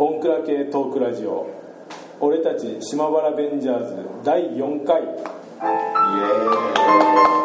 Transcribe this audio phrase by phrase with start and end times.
[0.00, 1.46] ボンクラ系トークラジオ。
[2.20, 5.02] 俺たち島原ベンジャーズ第4回。
[5.02, 5.14] イエー
[7.36, 7.39] イ。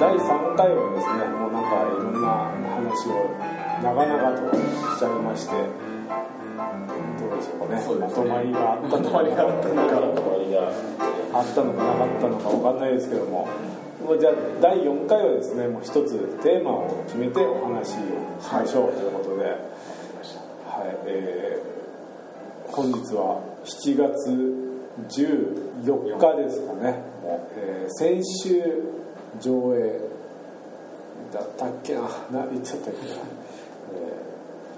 [0.00, 3.28] 第3回はですねもうなんかいろんな話を
[3.84, 5.52] 長々としちゃいまして
[7.20, 7.82] どうでしょうかね。
[7.84, 8.24] そうですね。
[8.24, 9.92] まとまりがあったまとまりがあったのか
[11.32, 13.46] あったのかなかったのか分かんないですけども。
[14.18, 18.92] じゃあ第4回はですねもう一つテーマを決めてお話をしましょう。
[18.92, 20.96] ということで、はい。
[21.06, 21.70] えー
[22.72, 24.30] 本日は7月
[25.08, 27.02] 14日ですかね、
[27.56, 28.62] えー先週
[29.38, 30.00] 上映
[31.32, 32.00] だったっけな？
[32.00, 34.30] な言っちゃったっけな、えー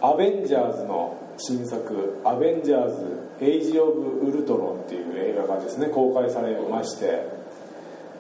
[0.05, 2.97] アベンジャーズの新作「アベンジャーズ・
[3.41, 7.25] エイジ・オブ・ウルトロン」っていう映画がですね公開されまして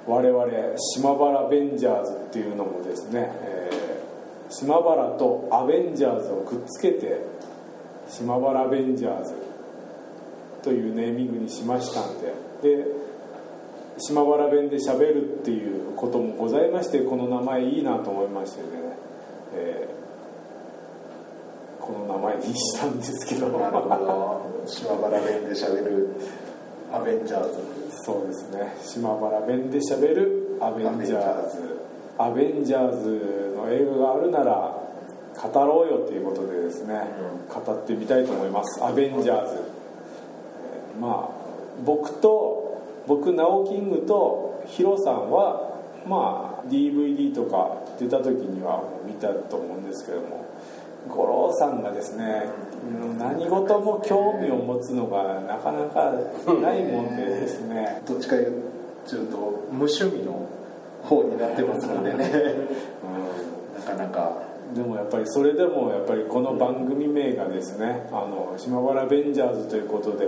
[0.06, 0.46] 我々
[0.78, 3.82] 島原ベンジャーズっていうのもですね、えー
[4.54, 7.20] 島原とアベンジャーズをくっつけて
[8.08, 9.32] 島原ベンジャーズ
[10.62, 12.86] というネーミングにしましたんでで
[14.06, 18.68] 島原弁で喋るっていうこともございましてこの名前いいなと思いましてね、
[19.54, 20.02] えー
[21.82, 23.48] この名前にしたんですけど。
[23.58, 24.64] なるほど。
[24.66, 26.08] 島原弁で喋る
[26.92, 27.58] アベンジャーズ。
[28.04, 28.72] そうですね。
[28.84, 31.80] 島原弁で喋るアベンジャーズ。
[32.18, 34.78] アベンジャーズの映画があるなら
[35.42, 37.00] 語ろうよということでですね、
[37.52, 38.84] 語ってみたいと思います。
[38.84, 41.42] アベンジャーズ、えーまあ
[41.84, 42.61] 僕と
[43.06, 50.46] 僕ナオキングとヒロさんはまあ DVD とか出た時には見たと思うんですけども
[51.08, 52.44] 五郎さんがですね
[52.84, 56.12] うん何事も興味を持つのがなかなか
[56.60, 58.02] ないもんでですね。
[58.06, 58.62] どっちかいう
[59.06, 60.48] と無趣味の
[61.02, 62.30] 方になってますのでね。
[63.76, 64.42] なかなか。
[64.74, 70.26] でもやっぱりそれでもやっぱりこの番組名がですねあの島原ベンジャーズということで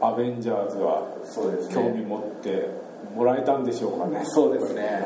[0.00, 2.68] アベンジャーズはそうですね興味持って
[3.14, 4.22] もらえたんでしょうかね。
[4.24, 5.04] そうですね。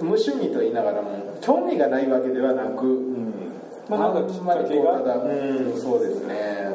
[0.00, 1.10] 無趣味と言いながらも
[1.40, 3.32] 興味がないわけではなく、うん。
[3.88, 4.98] まあなんかきっかけが？
[5.00, 6.70] ただうんそうですね。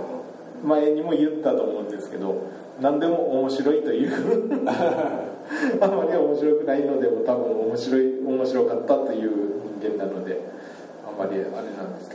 [0.64, 2.36] 前にも言ったと思うんですけど
[2.82, 4.12] 何でも面白いという。
[5.80, 9.32] あまり面白くないのでも多分面白い面白かったという
[9.80, 10.42] 人間なので
[11.08, 11.46] あんまりあれ
[11.78, 12.15] なんですけ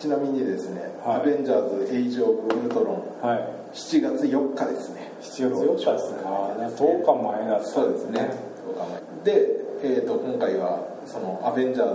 [0.00, 1.20] ちなみにですね「はい。
[1.20, 5.12] アベンジャーズ・エイジ・オブ・ウルトロンはい」7月4日ですね。
[5.20, 6.18] 7月4日ですね。
[6.24, 8.30] ああ10日前だったそうですね。
[8.66, 8.90] 10日
[9.24, 9.36] 前。
[9.36, 11.88] で、えー、と今回はその「アベンジャー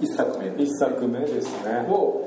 [0.00, 0.46] ズ」1作目。
[0.46, 1.86] 1作目ですね。
[1.88, 2.24] を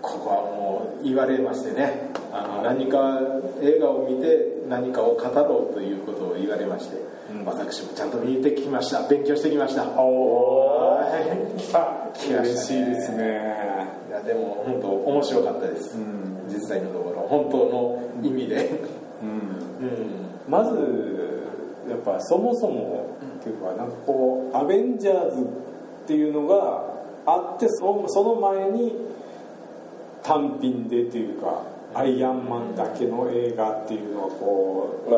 [0.00, 2.10] ここはもう言われましてね。
[2.32, 3.20] あの何か
[3.60, 6.96] 映画を見て何かを語ろうということを言われまして、
[7.32, 7.44] うん。
[7.44, 9.02] 私もちゃんと見てきました。
[9.08, 9.84] 勉強してきました。
[10.00, 11.60] おおはい。
[11.60, 12.38] 来ましたね。
[12.38, 13.74] 嬉しいですね。
[13.83, 13.83] い
[14.14, 16.48] やでも本当面白かったです、うん。
[16.48, 17.26] 実際のところ。
[17.28, 18.70] 本当の意味で。
[19.22, 19.28] うん。
[19.28, 20.24] うん。
[20.48, 21.44] まず
[21.88, 26.82] やっぱそもそもっていうかなんかこうアベンジャーズっていうのが
[27.26, 28.92] あってそその前に
[30.22, 31.62] 単品でっていうか
[31.94, 35.16] アイアンマンだけの映画っていうのがこま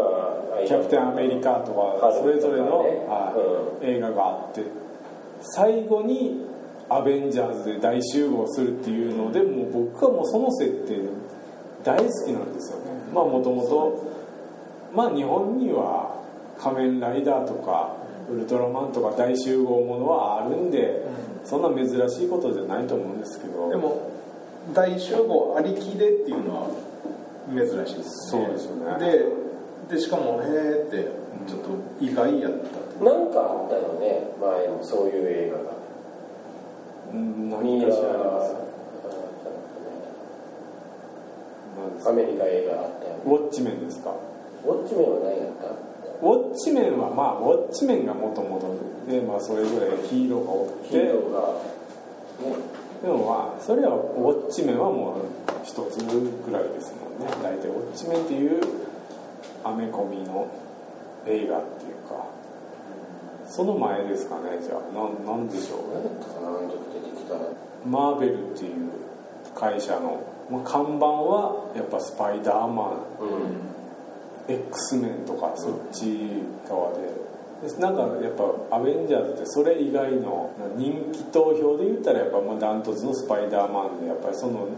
[0.58, 3.86] あうキャプテンアメリカとかそれぞれの、はい。
[3.86, 4.62] 映画があって
[5.40, 6.46] 最後に
[6.88, 11.00] アベンジャーズで大集合するっていうのでもう僕はもうその設定
[11.82, 12.84] 大好きなんですよね。
[13.12, 14.12] まあもともと
[14.94, 16.22] まあ日本には
[16.58, 17.96] 仮面ライダーとか
[18.30, 21.02] ウルトラマンとか大集合ものはあるんで、
[21.44, 23.70] そんな珍しいことじゃないと思うんですけど。
[23.70, 24.10] でも
[24.74, 26.70] 大集合ありきでっていうのは
[27.50, 28.04] 珍しいですね。
[28.04, 28.98] そうですよね。
[29.88, 31.08] ででしかもへえって
[31.46, 31.68] ちょっと
[32.00, 32.52] 意外やっ
[32.98, 35.70] たなんかあったよね前もそういう映画が。
[35.70, 35.75] うん
[37.50, 38.44] 何ミイラかしらありま
[42.00, 44.10] すアメリカ映画あったウォッチメンですか？
[44.64, 45.66] ウォッチメンは何やった？
[45.66, 48.76] ウォッチメンはまあウォッチメンがもともと
[49.10, 50.88] でまあそれぞれヒーローがおって。
[50.88, 51.40] ヒーローが
[52.48, 52.56] ね。
[53.02, 55.24] でもまあそれはウォッチメンはもう
[55.64, 57.26] 一つぐらいですもんね。
[57.42, 58.60] 大体ウォッチメンっていう
[59.64, 60.48] アメコミの
[61.26, 62.24] 映画っていうか
[63.48, 64.80] その前ですかねじゃあ。
[64.94, 65.78] なんなんでしょう。
[67.88, 68.90] マーベルっていう
[69.54, 70.20] 会社の、
[70.50, 72.88] まあ、看板はやっぱスパイダーマン。
[73.20, 73.24] う
[74.52, 74.54] ん。
[74.54, 77.26] X メンとかそっち側で。
[77.62, 78.44] でなんかやっぱ
[78.76, 84.68] アベンジャーズってそれ以外の人気投票で言ったらやっぱまあダントツのスパイダーマンでやっぱりその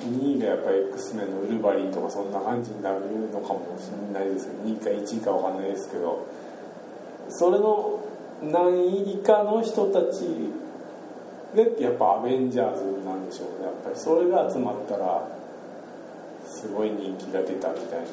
[0.00, 6.26] 2位がやっぱり X メンのウルヴァリンとかそんな感じになるのかもしれないですけど2位か1位かわかんないですけど
[7.28, 8.00] それの
[8.42, 10.26] 何位以下の人たち
[11.54, 13.66] でやっぱアベンジャーズなんでしょうね。
[13.66, 15.26] やっぱりそれが集まったら
[16.44, 18.06] すごい人気が出たみたいな。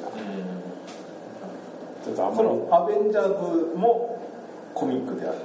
[2.04, 2.48] ちょっとあんまり。
[2.70, 4.18] アベンジャーズも
[4.74, 5.38] コミックである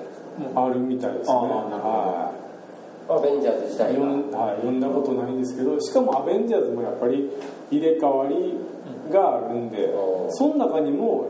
[0.56, 1.36] あるみたいですね。
[1.36, 3.12] はい。
[3.12, 7.28] アベンジャーズ自体はい、読んだことないんですけどしかもアベンジャーズもやっぱり
[7.72, 8.54] 入れ替わり
[9.12, 10.32] があるんで、うん。
[10.32, 11.28] その中にも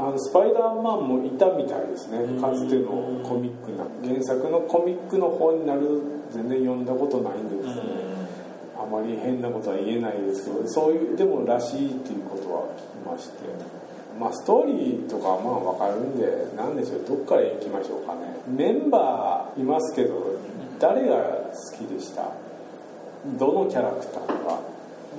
[0.00, 2.40] あのスパイダーマンもいたみたいですね。
[2.40, 6.00] かつてのコミックな原作のコミックの方になる
[6.32, 7.82] 全然読んだことないんでですね、
[8.78, 13.80] あまり変なことは言えないですけどそういうでもらしいっていうことは聞きまして。
[14.18, 16.26] まあストーリーとかはまあ分かるんで
[16.56, 17.04] 何でしょう。
[17.06, 18.40] どっから行きましょうかね。
[18.48, 20.36] メンバーいますけど
[20.78, 22.24] 誰が好きでした？
[23.38, 24.60] どのキャラクターが？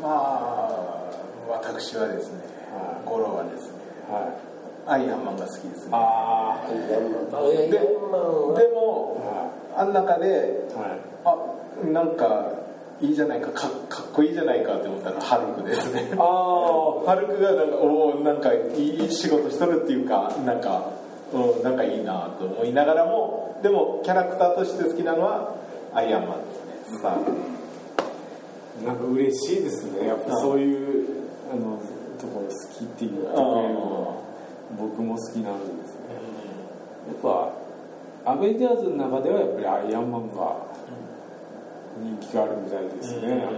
[0.02, 1.12] まあ
[1.50, 2.42] 私はですね
[2.74, 3.10] はい。
[3.10, 3.80] ゴロはですね。
[4.12, 4.51] はい
[4.88, 5.90] アイアンマンが好きですね。
[5.92, 7.82] あアイアンマンアイアンでであ
[8.74, 10.30] もはあん中でい
[10.76, 11.00] はい。
[11.26, 12.46] あなんか
[13.02, 16.12] いいじゃないかかかっこいいじゃないかって思ったらハルクですね。
[16.18, 20.84] ああ ハルクがなんかおおなんかいい仕事しとるっていうかなんか
[21.34, 25.54] うんなんかいいなと思いながらもでもキャラクターとして好きなのは
[25.94, 26.54] アイアンマンで
[26.86, 26.98] すね。
[26.98, 30.08] スターなんか嬉しいですね。
[30.08, 31.08] やっぱそういう
[31.52, 31.78] あの
[32.20, 32.50] ところ好
[32.80, 34.21] きって言ってくれるのは
[34.78, 36.02] 僕も好きなんでですね。
[37.08, 40.56] やっぱアベンジャーズの中ではやっぱりアイアンマンが
[42.00, 43.38] 人気があるみたいですね、うん。
[43.38, 43.58] やっぱり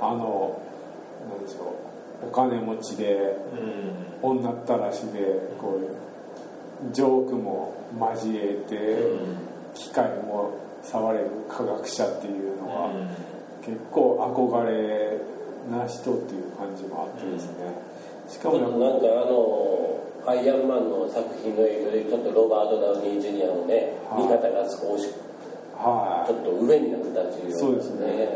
[0.00, 0.62] あの
[1.30, 1.74] 何でしょ
[2.24, 3.36] うお金持ちで
[4.22, 5.18] 女ったらしで
[5.60, 7.74] こういうジョークも
[8.14, 8.98] 交えて
[9.74, 12.90] 機械も触れる科学者っていうのは
[13.60, 15.18] 結構憧れ
[15.70, 17.74] な人っていう感じもあってですね。
[18.28, 19.91] しかもなんかあの
[20.26, 24.22] アイアンマンの作品の影響でちょっとロバート・ダウニー・ジュニアのねはい。
[24.22, 25.10] 見方が少し
[25.76, 26.28] はい。
[26.28, 28.28] ちょっと上になったっていうそうですね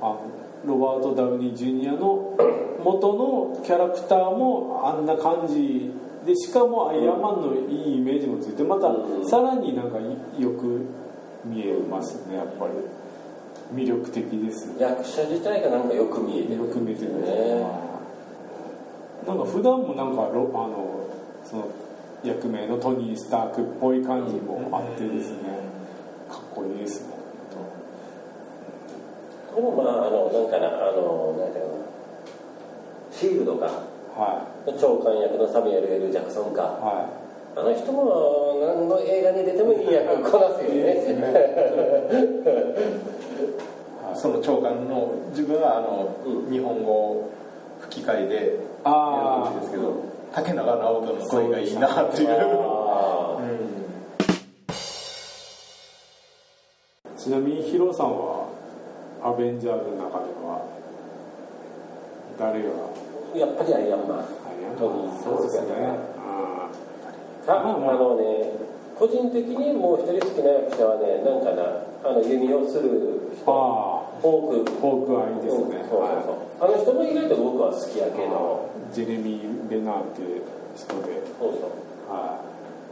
[0.00, 0.16] あ
[0.64, 2.36] ロバート・ダウニー・ジュニアの
[2.82, 5.90] 元のキャラクターもあんな感じ
[6.24, 9.28] でしかもアイアンマンのいいイメージもついてまたうん。
[9.28, 10.86] さらになんかいよく
[11.44, 12.72] 見えますねやっぱり。
[13.72, 16.56] 魅力的ですよ役者自体がなんかよく見えてる。
[16.56, 17.89] よく見えてるね
[19.26, 21.06] なんか普段もなんかロあの
[21.44, 21.68] その
[22.22, 25.60] 役名のトニー・スタークっぽい感じもあってですね。
[26.28, 27.14] かっこいいですね。
[29.54, 31.86] でもまああのなんかなあのなんていうの
[33.10, 33.90] シールドか。
[34.16, 34.44] は
[34.78, 36.62] 長官役のサミュエル・エル・ジャクソンいか。
[36.62, 37.08] は
[37.56, 41.40] あの人も何の映画に出てもいい役をこなすよね。
[44.14, 46.50] その長官の自分はあの、うん。
[46.50, 47.30] 日本語
[47.80, 52.28] 吹き替えであんですけど竹中直人の声がいいなっていう。
[52.30, 52.34] あ
[53.40, 53.46] うん
[57.06, 58.48] あちなみにヒロさんは
[59.22, 60.64] アベンジャーズの中では
[62.38, 62.68] 誰が？
[63.34, 64.24] ーやっぱりアイアンマン。
[64.78, 64.88] そ
[65.38, 65.68] うですね
[66.16, 66.70] あ
[67.44, 68.24] かあのね
[68.96, 73.44] 個人的にもう一人好きな役者はねなんかなあの弓をするー人。
[73.44, 75.76] あフォークーフォークアイですね。
[75.76, 80.20] うんそうそうそうあの人も意外と僕は好きやけどジェレミー・レナーって
[80.76, 81.22] 人で。
[81.38, 81.62] そうそう
[82.12, 82.40] はい。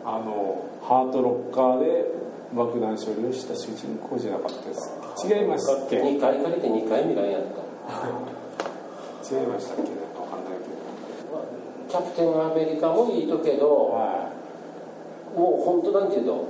[0.05, 2.07] あのハート・ロッカーで
[2.55, 4.91] 爆弾処理をした主人公じゃなかったです。
[5.29, 5.97] 違いましたっけ？
[5.97, 7.49] 違い2回借りて2回見らんやった。
[7.59, 7.63] ま
[9.61, 9.89] したっけ？
[9.93, 10.73] なんかわかんないけ
[11.29, 11.43] まあ
[11.91, 14.31] キャプテンアメリカもいいとけどどは
[15.37, 16.33] もう本当なんていうの？
[16.33, 16.47] い、うん。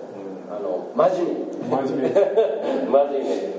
[0.55, 1.41] あの真面目。
[1.67, 2.11] 真面目。
[2.87, 3.58] 真面目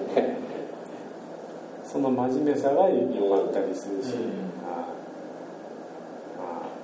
[1.91, 3.00] その真面目さが良
[3.36, 4.13] かったりするし、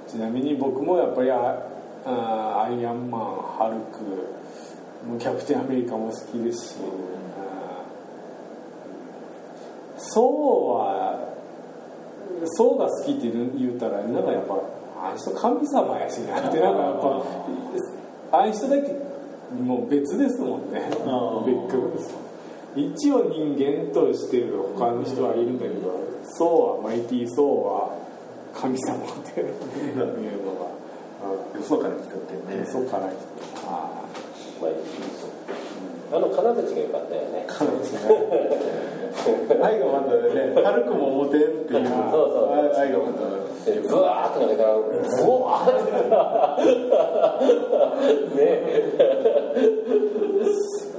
[0.07, 1.61] ちなみに僕もやっぱりあ
[2.05, 4.01] あアイアンマンハルク
[5.07, 6.75] もうキャプテンアメリカも好きですし、
[7.37, 7.83] あ
[9.97, 10.23] そう
[10.73, 11.35] は
[12.57, 14.55] そうが好きって言うたらなんかやっぱ
[15.03, 17.07] あの人神様やしなってなんかやっぱ
[18.31, 18.91] ああいう人だけ
[19.53, 20.89] もう別ですもんね。
[20.89, 20.97] 別
[21.69, 22.24] 格です
[22.75, 27.97] 一応人間としてる他の人はいるんだけどそうはマイティー・ソーは
[28.53, 29.47] 神様っていう
[29.97, 32.61] のがよそから来とってね。
[32.63, 33.17] 嘘から来て。
[33.65, 33.69] あ
[34.61, 34.75] まあいい
[35.19, 35.29] そう
[36.15, 36.99] あの金槌が良か。
[36.99, 37.99] ったよねそうですね
[39.63, 41.87] 愛がまたねハルクもモテんっていう。
[41.87, 43.19] そうそう愛愛がまた
[43.65, 44.69] でブワーってなってから。
[44.75, 44.81] ブ
[45.41, 45.91] ワーって
[48.35, 48.35] ね。
[48.35, 48.45] で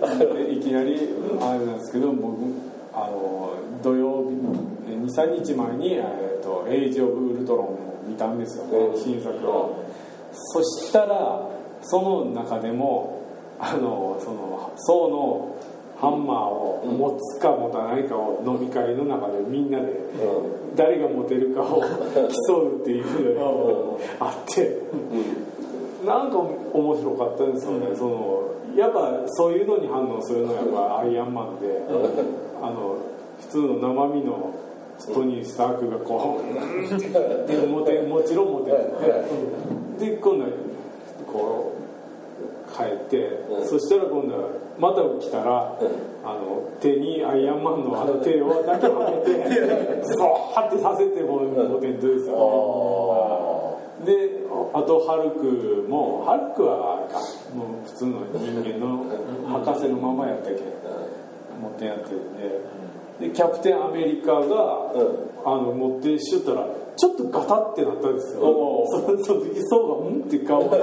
[0.50, 1.08] いきなり
[1.40, 2.34] あれなんですけど僕
[2.94, 3.50] あの
[3.82, 4.36] 土曜日
[5.12, 7.70] 23日前に「えーとエイジ・オブ・ウルトロン」を
[8.06, 8.96] 見たんですよ、うん。
[8.96, 9.74] 新作を。
[10.32, 11.40] そしたら
[11.82, 13.20] その中でも
[13.58, 15.56] あのその層の
[15.98, 19.86] ハンマーを持つか持たないかを飲み会の中でみんなで
[20.76, 21.82] 誰が持てるかを
[22.48, 24.78] 競うっていうのがあって
[26.06, 31.82] なんか面白かったですよね、そのやっぱそういうのに反応するのはやっぱアイアンマンで、
[32.62, 32.98] あの
[33.40, 34.54] 普通の生身の
[35.12, 37.00] トニー・スタークがこう「うん」っ
[37.46, 38.76] てもてもちろん持てる。
[39.98, 40.50] で今度は
[41.26, 43.16] こう帰って、
[43.50, 43.66] うん。
[43.66, 44.48] そしたら今度は
[44.78, 45.78] また来たら、
[46.24, 52.36] あの手にアイアンマンのあの手をだけはめてゾーってさせても持てんとですよね、
[54.06, 57.18] であとハルクもハルクはあれか
[57.54, 59.04] もう普通の人間の
[59.64, 60.58] 博士のままやったけん
[61.60, 62.76] 持ってやってるんで。
[63.28, 65.26] でキャプテンアメリカが、うん。
[65.46, 68.40] あの持ってしとったらちょっとガタってなったんですよ。
[68.90, 70.76] その時そうが「うん?」って顔が。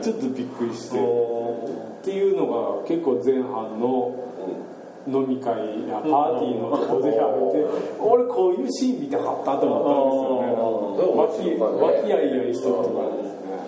[0.00, 0.98] ちょっとびっくりして。
[0.98, 2.46] っていうの
[2.80, 4.14] が結構前半の
[5.06, 7.66] 飲み会やパーティーのとこでやめて
[7.98, 10.42] 俺こういうシーン見たかったと思ったんですよ。
[10.42, 10.52] ね
[11.80, 13.58] 和気あいあいしとるとかですね。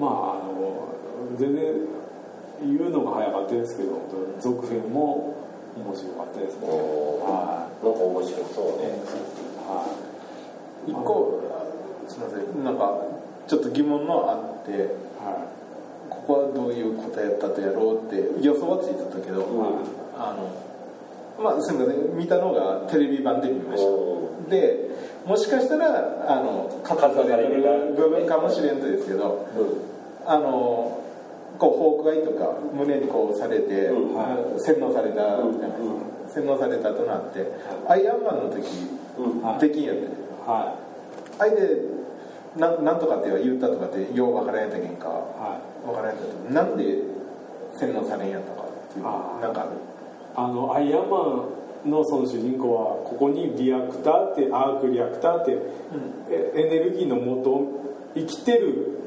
[0.00, 0.88] まああの
[1.36, 1.74] 全然
[2.62, 4.00] 言うのが早かったですけど
[4.40, 5.34] 続編も
[5.76, 6.68] 面白かったですね。
[6.68, 8.88] はなんか面白そうね。
[8.88, 9.00] い。
[9.68, 9.84] は
[10.86, 11.42] 一個
[12.08, 12.64] すみません。
[12.64, 12.96] なんか
[13.46, 14.70] ちょっと疑問のあって。
[14.72, 14.86] いは
[15.54, 15.57] い
[16.28, 19.48] ここはどういう答えやったとやろうって予想はついてたけど、
[20.12, 20.52] あの
[21.40, 23.88] まあすみません見たのがテレビ版で見ました。
[23.88, 24.50] う。
[24.52, 24.92] で
[25.24, 29.48] もしかしたらあのカットされてる部分かもしれんとですけど
[30.26, 31.00] あの
[31.58, 34.14] こうフォークアイとか胸にこうされて、うん。
[34.14, 37.40] はい洗脳されたじゃないですか、洗脳されたとなって
[37.88, 38.68] アイアンマンの時、
[39.16, 39.40] うん。
[39.40, 40.02] はい敵やって。
[40.02, 40.08] る
[40.44, 40.76] は
[41.38, 41.80] あれで
[42.56, 45.08] ななんとかって言ったとかってよう分からんやったけんか。
[45.08, 46.98] いはい分からんけどなんで
[47.78, 49.70] 洗脳されんやったかっていうなんかある？
[50.36, 51.44] あのアイアンマ
[51.86, 55.58] ンのその主人公はここにリアクターってアークリアクターって、
[56.30, 57.62] えエネルギーの元
[58.14, 58.98] 生きてる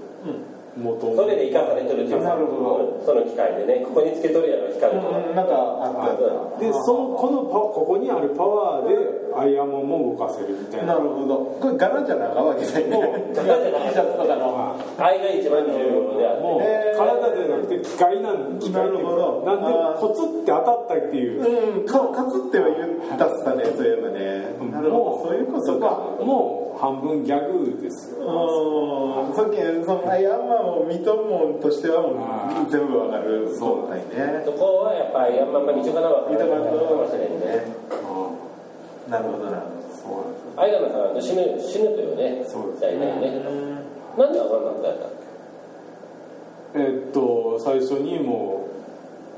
[0.77, 1.15] 元。
[1.15, 3.03] それで生かされてるっていうなるほど。
[3.05, 5.17] その機械でねここにつけとるやろ光るとか。
[5.17, 8.95] うんなんかあったでそのこのパここにあるパワーで
[9.35, 10.95] アイアンマンも動かせるみたいな。
[10.95, 11.37] なるほど。
[11.59, 16.61] これ柄じゃなかわけないね T シ柄じゃなャツとかの愛が一番重要であってもう
[16.97, 21.81] 体じゃなくて機械なん機械ってなんでコツって当たったっていう。
[21.81, 24.71] うんかかつっては言ったっすたねそういえばね。
[24.71, 25.29] なるほど。
[25.29, 26.23] そういうことか。
[26.23, 28.17] もう半分ギャグですよ。
[28.25, 32.09] うんさっきそのアイアンマンを見とるもんとしてはも
[32.67, 33.47] う全部わかる。
[33.57, 34.43] そうだね。
[34.45, 37.65] そこはやっぱりヤンマンが見とかなわかかもしれんね
[39.07, 39.11] うん。
[39.11, 42.43] なるほどなるそうアイガナさんは死ぬ死ぬというね。
[42.47, 42.99] そうですね。
[44.17, 45.07] なんであかんなんだった？
[46.75, 48.65] えーっと最初にも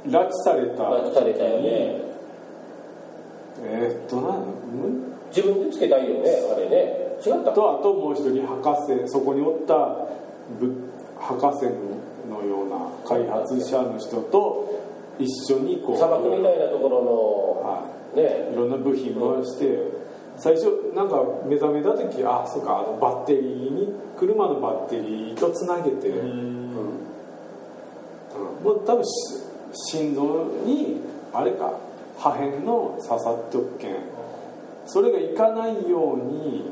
[0.06, 2.02] う拉致された拉致されたよね。
[3.66, 4.44] えーっとなん
[5.36, 7.52] 自分でつけたいよねあれね違った？
[7.54, 10.08] とあともう一人博士そこにおった
[10.60, 10.74] ぶ
[11.20, 11.66] 博士
[12.30, 14.84] のような開発者の人と
[15.20, 16.98] 一緒にこう砂漠みたいなところ
[17.64, 18.50] はのね。
[18.50, 19.80] い、いろんな部品回して
[20.38, 26.64] 最初なんか目覚めた時あそうかあのバッテリーに車のバッテリーとつなげて、うん。
[28.64, 29.10] もう多分し
[29.92, 31.02] 心臓に
[31.34, 31.74] あれか
[32.18, 33.96] 破片の刺さっとっけん
[34.86, 36.66] それがいかないように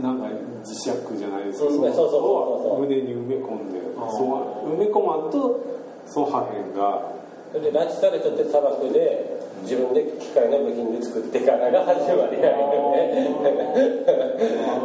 [0.00, 0.26] なんか
[0.64, 0.86] 磁石
[1.18, 5.60] じゃないですか、うんそうそう胸に埋め込んでそう埋め込まんと
[6.06, 7.12] その破片が
[7.52, 13.28] それで拉致されちゃって砂漠で自分で機械の部品で作ってからが 始まりやよね。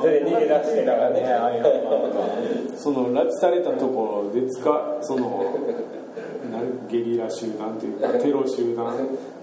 [0.02, 1.26] それ逃げ出してからね。
[2.76, 5.46] その拉致されたところで使その
[6.90, 8.96] ゲリラ集団というかテロ集団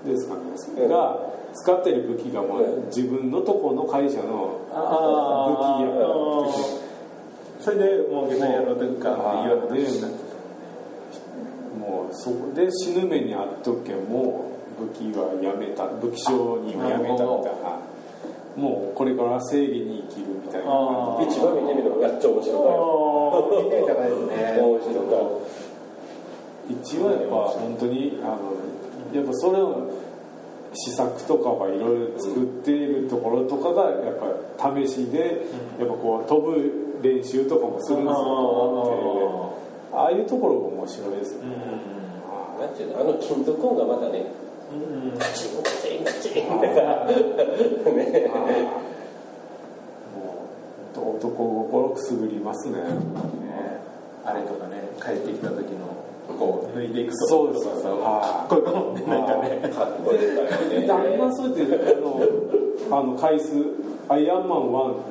[0.05, 0.89] ですかね。
[0.89, 6.05] が使ってる武器がもう自分のとこの会社のあ武器や。
[6.07, 6.85] あ
[7.61, 10.01] それでもう下手にやろうとかって言われて
[11.79, 15.87] もうそこで死ぬ目にあっとっけんもう武器はやめた。
[15.87, 17.81] 武器商人はやめたみたいな。
[18.57, 18.95] もう。
[18.97, 20.67] これから正義に生きるみたいな。
[20.67, 24.59] 感じ一番見てみるのがめっちゃ面白ああ見てみたかですね。
[24.59, 25.15] い面白か
[26.69, 28.53] 一はやっぱ本当にあの
[29.13, 29.91] やっぱそれを
[30.75, 34.19] 試作とかはいろいろ作っているところとかがやっ
[34.59, 35.47] ぱ試しで
[35.79, 39.55] やっぱこう飛ぶ練習とかもするんですよ
[39.93, 41.57] ああいうところが面白いですよね、
[42.59, 44.27] なんていうのあの金属音がまたね
[45.19, 47.07] カチンカチンカチンってさ
[47.93, 48.31] ね。
[50.15, 50.47] も
[50.97, 52.79] う男心くすぐりますね。
[54.25, 56.05] あれとかね帰ってきた時の
[56.39, 59.61] こう脱いでいくとそうですとかさはこれもねなんかね。
[60.91, 62.21] あんなそうやってあの
[62.91, 63.65] あの回数
[64.09, 64.69] アイアンマン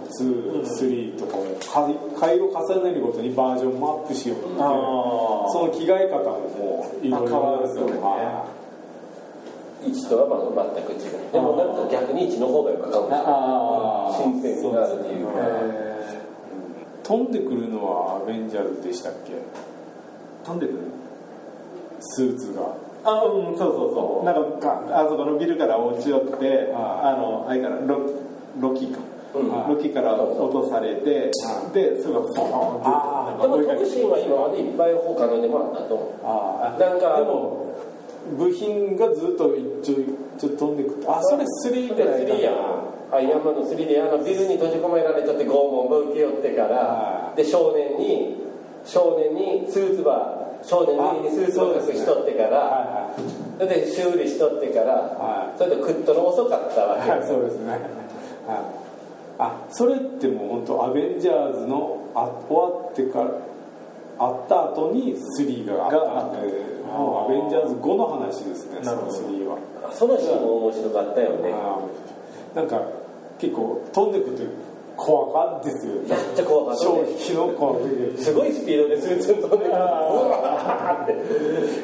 [0.09, 7.91] 123とかも回回を重ねるごとにバージョンもアップしようってその着替え方ももういろいろあ変わるんですよね。
[7.99, 8.45] は
[9.83, 11.31] 1とはまあ全く違う。
[11.31, 15.33] でもなんか逆に1の方がよくかああ新鮮になるっていうか。
[17.03, 19.33] 飛んでくるのはアベンジャーズでしたっけ？
[19.33, 19.35] ー
[20.45, 20.79] 飛んでくる
[22.15, 22.75] スーツが。
[23.05, 24.25] あうんそうそうそう。
[24.25, 27.99] なんかあそこのビルから落ちよってああのあれからロ
[28.59, 28.99] ロキか。
[29.35, 29.75] うん。
[29.75, 31.31] ロキから落とされて
[31.73, 32.35] でそれがボーンって。
[32.85, 35.95] あでも飛ぶシーンは今までいっぱい他のでもあったと。
[35.95, 37.75] 思うあなんかでも
[38.37, 39.95] 部品がずっと一応
[40.39, 42.33] ちょっと飛んでくるあそれ3ぐらいか。
[42.33, 42.51] な3や。
[43.11, 46.77] アイアンマンの3であのビルに閉じ込められちゃって拷問を受け負ってから。
[46.77, 48.41] はで少年に
[48.85, 53.15] 少年にスーツは少年にスーツを隠しとってからは
[53.59, 55.57] それで修理しとってからはい。
[55.57, 57.79] それで食っとの遅かったわけいはい、はい、そうですね、はい、
[59.39, 63.31] あそれってもう本当アベンジャーズのあ終わってから
[64.19, 66.47] あった後に3があったんで
[66.87, 69.57] もうアベンジャーズ5の話ですねその3は。
[69.91, 71.53] そのシーンも面白かったよね。
[72.55, 72.81] なんか
[73.39, 74.43] 結構飛んでくると
[74.95, 76.91] 怖かったですよめっちゃ怖かったの
[77.53, 77.79] 怖
[78.17, 81.13] すごいスピードでスーツに飛んでくるって。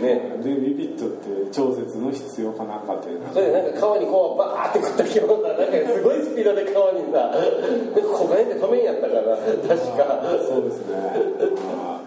[0.01, 10.21] ねでビビットって調節の必要かなんかってそれでなんか川にこうバーって食った気もさなんかすごいスピードで川にさなんかこがで止めんやったから確か。
[10.47, 10.95] そうですね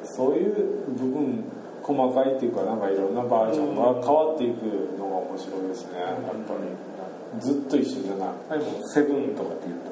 [0.04, 0.54] そういう
[0.98, 1.44] 部分
[1.82, 4.62] 細かいっていうかなんかいろんなバージョンが変わっていく
[4.98, 9.91] のが面白いですね、やっぱりずっと一緒じゃないあれもセブンとかって言ったもん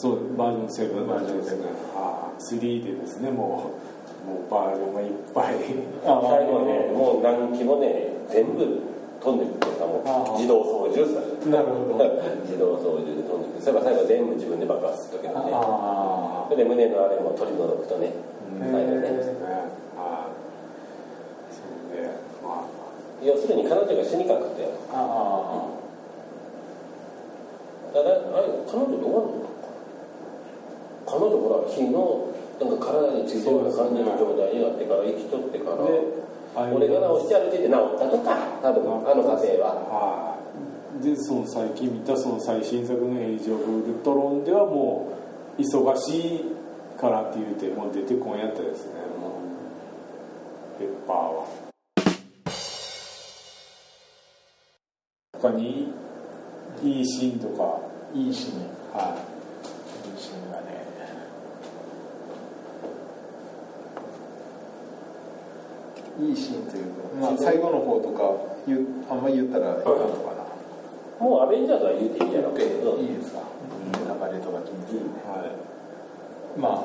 [0.00, 0.66] そうバー。
[0.68, 1.56] ジョン7バージョンです。
[1.56, 3.70] ねああ3でですねも
[4.24, 8.80] うもうバージョンがいっぱい最後はねもう何機もね全部
[9.20, 11.20] 飛んでくるさもう自動操縦さ
[11.52, 12.04] なるほど
[12.48, 15.52] 自動操縦で飛んでくるそれから最後全部自分で爆発する時のね。
[15.52, 18.12] あそれで胸のあれも取り除くとね
[18.56, 19.28] うん最後ね
[23.22, 25.68] 要するに彼女が死にかかったよあ
[27.92, 28.08] だあれ
[28.64, 29.49] 彼女どうなの？
[31.10, 35.82] 彼女ほら火のなんか体についてるような感じの状態になってから生きとってから
[36.70, 39.74] 俺が治してやるって言って治ったとか多分あの家庭は。
[39.90, 40.38] は
[41.02, 41.02] い。
[41.02, 45.08] でその最近見たその最新作の「エイジ・オブ・ウルトロン」ではも
[45.58, 46.44] う忙しい
[47.00, 49.00] からって言うてもう出てこんやったですね。
[49.18, 49.40] も
[50.76, 51.46] うペッパーは。
[55.40, 55.92] 他に
[56.82, 57.80] いいシーンとか？
[58.14, 58.58] いいシーン。
[58.92, 60.80] はいいシーンがね
[66.20, 68.22] いいシーンというか、まあ、最後の方とか
[69.10, 69.90] あんまり言ったらいいのか
[70.36, 71.24] な。
[71.24, 73.40] もうアベンジャーズは言うていいんやろいいですか？
[73.92, 76.58] ネタバレとか気にせずねはい。
[76.58, 76.84] ま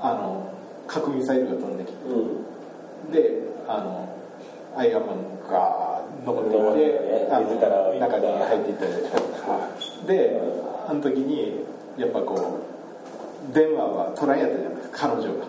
[0.00, 0.52] ああの
[0.86, 1.98] 核ミサイルが飛んできて。
[2.04, 3.12] うん。
[3.12, 4.08] であの
[4.76, 7.46] アイアンマンが残ってい残ってあの
[7.98, 9.16] 中に入っていったでしょ
[9.48, 9.70] は
[10.06, 10.40] で
[10.88, 11.64] あの時に
[11.96, 12.60] やっぱこ
[13.50, 15.08] う電話は取らんやったじゃないですか。
[15.08, 15.46] 彼女が。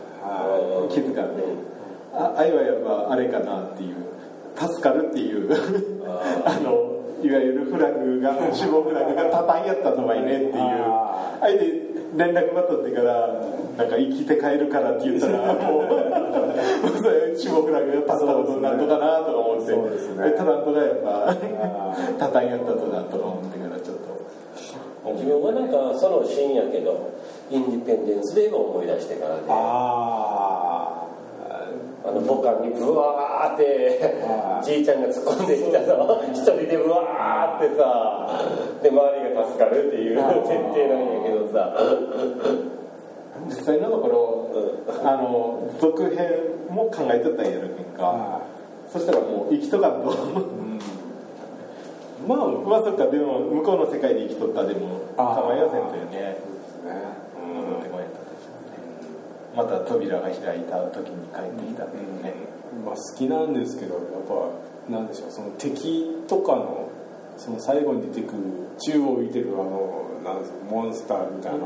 [0.90, 1.44] 気づかんで
[2.18, 3.96] あ愛はやっぱあれかなっていう。
[4.58, 5.54] 助かるっていう
[6.44, 10.54] あのいわゆるフラグが死亡フラグが多々やったのはいねっていう。
[10.58, 13.28] ああれで連絡が取ってから
[13.78, 19.74] なんか生きて帰るからって言ったらもうそれ死亡フラグが立ったことになるのかなとか思って。
[19.74, 20.32] そうですね。
[20.36, 21.36] タラントがやっぱあ
[22.18, 24.18] 多々やったとかとか思ってからちょっと。
[25.14, 27.14] 自分はなんかそのシーンやけど
[27.52, 29.42] インディペンデンス・デーを思い出してからね。
[29.48, 30.77] ああ
[32.12, 34.66] の母艦にブワーってはい。
[34.66, 36.24] じいちゃんが突っ込んできたの。
[36.32, 37.84] 一人でブワーってさ
[38.84, 38.96] で周
[39.30, 40.24] りが助かるっていう設
[40.74, 41.76] 定なんやけどさ。
[43.48, 44.50] 実際のところ
[45.06, 46.28] あの続編
[46.70, 48.42] も考えてたんやるけんか。
[48.42, 48.42] あ
[48.92, 50.10] そしたらもう生きとかんと。
[50.10, 50.14] う
[50.64, 50.80] ん。
[52.28, 56.92] まあまあそっかでも向こうの世界で生きとったでも構いませんというねそうですね
[57.38, 58.76] 戻ってこいやったでしょうね
[59.58, 62.34] また扉が開いた時に帰ってきたんだよね、
[62.84, 64.04] うまあ、好きなんですけどやっ
[64.88, 66.90] ぱなんでしょうその敵とかの
[67.38, 68.38] その最後に出てくる
[68.80, 71.66] 宙を浮いてるあのなんモンスターみたいな、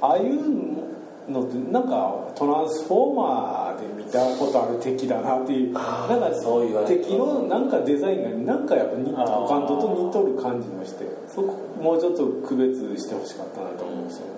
[0.00, 5.72] ああいうのってなんかトランスフォーマーで見たことある敵だなっていう。
[5.72, 5.80] な
[6.16, 14.37] んかそう言われる敵のなんかデザインがなんかやっぱ他のと似とる感じがしてそこもうちょっと区別してほしかったなと思うんですよね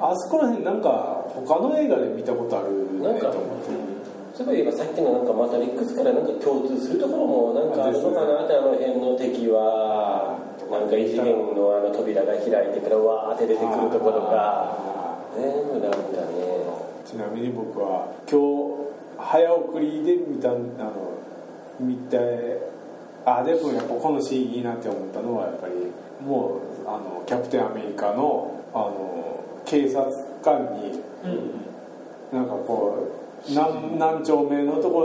[0.00, 3.90] あそこら辺なんか他の映画で見たことあるなんかねと思って
[4.34, 10.38] そういえばさっきのなんかマトリックスからなんか共通するところもなんかあるのかなってあの辺の敵は
[10.70, 14.78] なんか異次元のあの扉が開いてからわーって出てくるところが
[15.36, 16.50] 全部なんかね。
[17.10, 21.18] ちなみに僕は今日早送りで見たあの
[21.80, 22.62] 見て
[23.24, 25.74] あでもやっぱこのシーンいいなって思ったのはやっぱり
[26.24, 30.04] もうあのキャプテンアメリカのあの警察
[30.42, 31.00] 官に
[32.32, 33.08] なんかこ
[33.48, 35.00] う何何丁目のとこ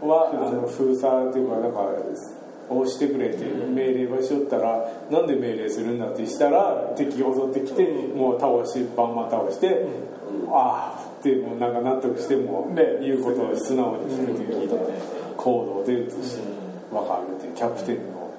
[0.00, 1.80] ろはあの封鎖っていうかなんか
[2.70, 9.86] をしてくれって命令ばしよったらなんで命令するんだってしたら敵が襲ってきてもう倒してバンバン倒して
[10.50, 14.68] ああってもうなんか納得しても言うことを素直に聞くという
[15.36, 15.96] 行動で
[16.90, 18.30] 分かるっていうキャプテンの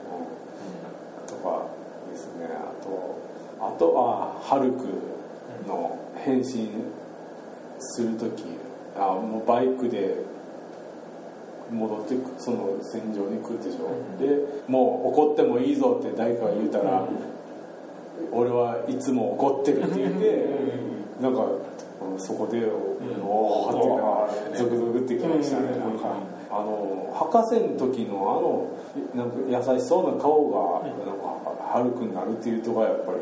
[1.28, 1.68] とか
[2.12, 2.48] ですね。
[2.52, 3.20] あと
[3.60, 4.86] あとはハルク
[5.68, 6.70] の変身
[7.80, 8.44] する時
[8.98, 10.18] あもうバイクで
[11.72, 13.90] 戻ってくその戦場に来るでしょ、
[14.20, 14.38] で
[14.68, 17.08] もう怒ってもいいぞって誰かが言うたら、
[18.32, 20.46] 俺はいつも怒ってるって言って、
[21.20, 21.42] なんか
[22.20, 26.14] そこで、おおってゾクゾクってきましたね、なんか
[26.52, 28.70] あの博士の時の
[29.16, 31.45] あのなんか優しそうな顔が、なんか
[31.76, 33.20] ハルクになるっていうとこがやっぱり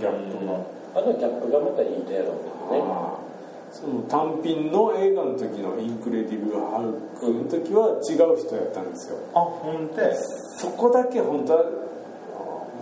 [0.00, 0.56] ギャップが。
[0.96, 3.26] あのギャップがまたいいとやろうけどね。
[3.70, 9.18] その単品の映画の時の「インクレディブル・ハルク」の時は違う人やったんですよ。
[9.34, 10.16] あほんで
[10.56, 11.68] そこだけ本当はも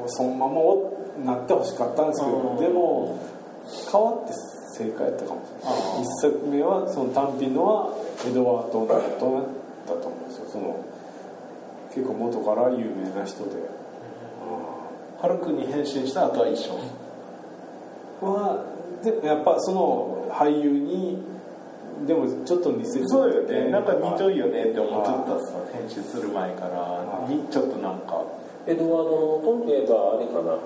[0.07, 3.19] うそのままなってほしかったんですけうんどでも
[3.91, 4.33] 変わって
[4.79, 6.03] 正解やったかもしれない。
[6.03, 7.89] 一作目はその単品のは
[8.25, 9.43] エドワード・ナルトンだっ
[9.89, 10.45] たと思うんですよ。
[10.53, 10.77] その
[11.93, 13.51] 結構元から有名な人で
[15.21, 16.79] ハルクに変身した後は一緒。
[18.21, 18.65] は
[19.03, 21.19] でやっぱその俳優に
[22.07, 23.71] でもちょっと似せてそうよね。
[23.71, 26.79] なんか似といよねって思っちゃったはさ変身する前から。
[26.81, 28.23] はいにちょっとなんか
[28.67, 30.59] エドワード・ノートンといえばあれかな。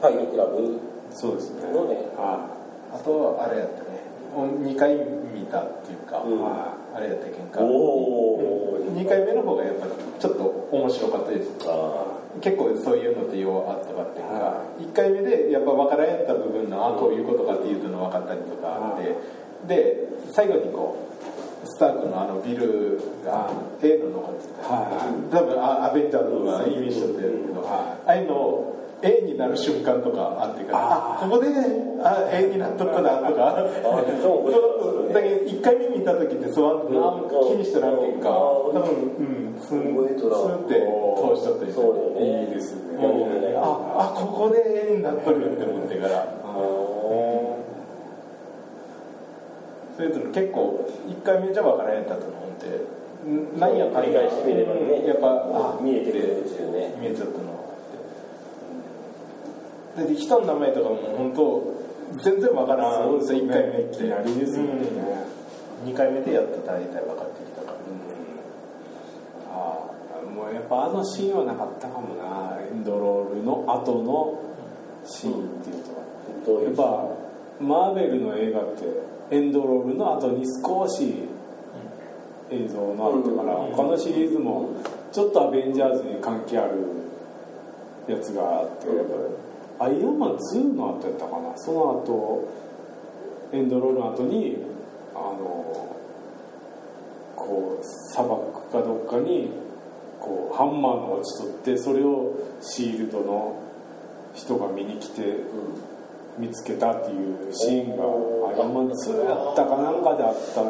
[0.00, 0.78] ファイトクラブ。
[1.10, 1.72] そうですね。
[1.72, 1.96] のね。
[2.16, 2.48] は
[2.92, 3.96] あとあれやったね。
[4.36, 4.94] 2回
[5.32, 6.40] 見たっていうか、うん。
[6.40, 7.60] はあれやったけんか。
[7.60, 11.50] おお2回目の方がやっぱりちょっと面白かったです。
[11.64, 12.04] あ
[12.40, 19.16] 結構そういうのってようあったかっていうか、は1回目でやっぱ分からんやった部分のあこういうことかっていうの分かったりとかあって、
[19.66, 21.08] で最後にこ
[21.64, 23.50] うスタークのあのビルが
[23.82, 30.78] A の残ってた、は多分あアベンジャーズがイメージしとったやるけど、はああいうのを A になる瞬間とかあってから
[31.20, 31.50] あここで
[32.02, 33.56] あ A になっとったなとか。
[33.56, 33.64] あ
[34.22, 39.60] そうそうだけど1回目見た時ってそうあん気にしてらんけんかあ多分うん。
[39.60, 41.86] スン覚えとらんスンって通しちゃったりする。
[41.86, 42.44] そうだよね。
[42.44, 43.58] いいですねうん。
[43.58, 46.26] ああここで A になっとるって思ってから。
[49.96, 52.66] それとも結構1回目じゃ分からへんかったと思って。
[53.26, 56.94] んなんやかん繰り返してみればねやっぱあ見えてくるんですよね。
[57.00, 57.56] 見えちゃったの
[59.96, 61.85] だって人の名前とかも本当
[62.22, 63.20] 全然分からん。
[63.46, 63.48] ね。
[63.48, 64.06] 1回目って
[64.40, 65.26] ですよね。
[65.84, 67.76] 2回目でやっと大体分かってきたから。
[69.52, 69.90] あ
[70.22, 72.58] あもうやっぱあのシーンはなかったかもな。
[72.60, 74.40] エンドロールの後の
[75.04, 75.84] シーンっていう
[76.44, 76.62] と。
[76.62, 77.08] やっぱ
[77.60, 78.84] マーベルの映画って
[79.30, 81.14] エンドロールの後に少し
[82.50, 83.72] 映像のあってからうん。
[83.72, 84.70] 他のシリーズも
[85.12, 86.74] ちょっとアベンジャーズに関係ある
[88.06, 88.86] やつがあって
[89.78, 91.56] アイアンマン2の後やったかな。
[91.56, 92.48] その後
[93.52, 94.56] エンドロールの後に
[95.14, 95.96] あの
[97.36, 99.50] こう砂漠かどっかに
[100.20, 103.62] こうハンマーが落ちとってそれをシールドの
[104.34, 105.22] 人が見に来て
[106.38, 108.04] 見つけたっていうシーンが
[108.50, 110.62] アイアンマン2やったかなんかであった。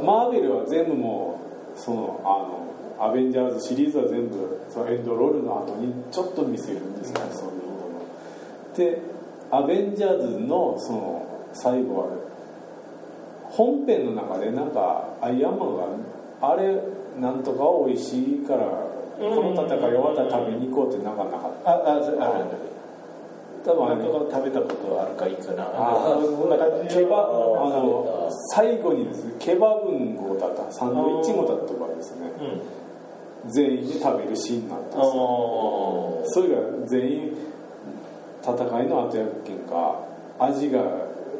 [0.00, 1.38] マーベルは全部も
[1.76, 7.61] うそのあのアベンジャーズシリーズは全部そのエンドロールの後にちょっと見せるんですよね、そういうの
[8.76, 8.98] で
[9.50, 12.06] アベンジャーズのその最後は
[13.50, 15.76] 本編の中でなんかアイアンマン
[16.40, 16.74] があれ
[17.20, 21.70] なんとか美味しいからこの戦い終わったら食べに行こうってなんかなかった。
[21.70, 22.18] ああある
[23.64, 23.96] 多分あれ。
[23.96, 25.68] なんか食べたことあるかいいかな。
[25.68, 32.32] あなケバあの最後にですねケバブン号だったサンドイッチ号だった場合ですね。
[33.44, 33.50] うん。
[33.50, 35.02] 全員で食べるシーンになったんあ
[36.22, 37.36] ですそれが全員
[38.42, 40.04] 戦いの後やっけんか
[40.38, 40.82] 味が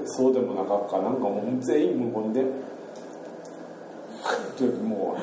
[0.06, 2.44] そうでもなかっかなんかもう全員無言で
[4.56, 5.20] というもう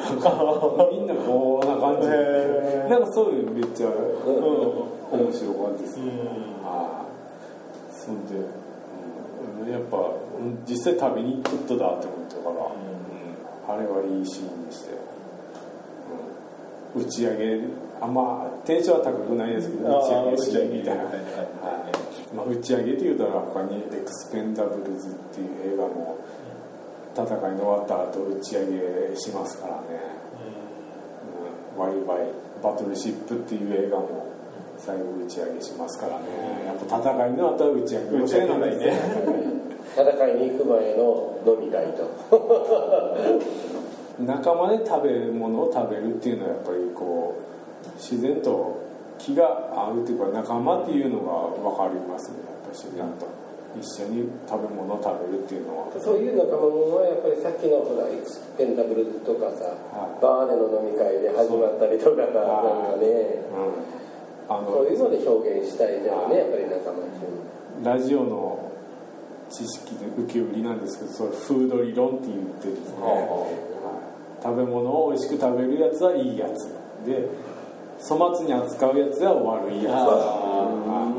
[0.91, 2.07] みんなこうな感じ
[2.89, 3.95] なんかそういうのめっちゃうん。
[5.09, 6.15] 面白かったですうねん。
[6.63, 7.05] ああ
[7.91, 13.79] そんで、うん、やっぱうん実際食べに行くことだって思ったから、うん。
[13.79, 15.18] あれはいいシーンでしたよ、うん、
[16.95, 17.59] 打ち上げ
[18.01, 21.03] あんまテンションは高くないですけどあ打ち上ーげみたいな。
[22.33, 26.17] まあ、打ち上げっていうたら他に「エクスペンダブルズ」っていう映画も
[27.13, 29.81] 戦いの終わった後打ち上げしますからね、
[31.75, 32.27] うん、ワイワイ
[32.61, 34.27] バトルシップっていう映画も
[34.77, 36.25] 最後打ち上げしますからね。
[36.67, 38.93] やっぱ戦いの後は打ち上げ打ち上げないね。
[39.97, 42.03] 戦いに行く前の飲み会と
[44.19, 48.83] 仲間で食べ物を食べるっていうのはやっぱりこう自然と
[49.17, 52.37] 気が合うっていうか仲間っていうのが分かりますね。
[52.43, 53.27] やっぱり自然と
[53.79, 55.87] 一緒に食べ物を食べるっていうのは。
[55.99, 60.21] そういう仲間もんはやっぱりさっきのほらエクスペンダブルズとかさ、はい。
[60.21, 63.39] バーでの飲み会で始まったりとかさなんかね。
[63.55, 63.95] う。
[63.95, 63.99] ん。
[64.49, 67.29] あのそういうので表現したいじゃんねやっぱり仲間中
[67.83, 68.71] ラジオの
[69.51, 73.68] 知識で受け売りなんですけどそれフード理論って言ってですね、はい
[74.41, 76.69] 食べ物を美味しく食べるやつはいいやつ
[77.05, 77.27] で
[78.01, 81.13] 粗末に扱うやつは悪いやつは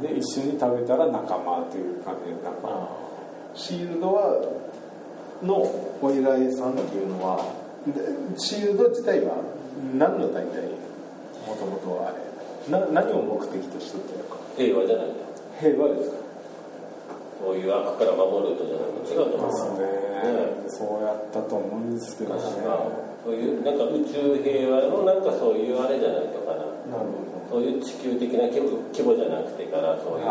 [0.00, 2.36] いで一緒に食べたら仲間っていう感じで
[3.54, 4.40] シールドは
[5.42, 5.56] の
[6.00, 7.44] お偉いさんっていうのは
[7.86, 8.00] で
[8.38, 9.34] シールド自体は
[9.98, 10.62] 何の大体？
[11.46, 12.18] もともとはあれ。
[12.70, 14.36] な何を目的としてっていうのか？
[14.56, 15.14] 平和じゃないと
[15.60, 16.16] 平和ですか？
[17.42, 18.94] そういう悪から守るとじゃない。
[19.02, 19.90] と違うと思ですうね。
[20.68, 22.40] そうやったと思うんですけどね。
[23.24, 26.98] そういうなんか宇宙平和のなんかそういうあれじゃないのかな。
[26.98, 27.10] なる
[27.50, 30.26] そういう地球的な規模規模じゃなくてからそういう。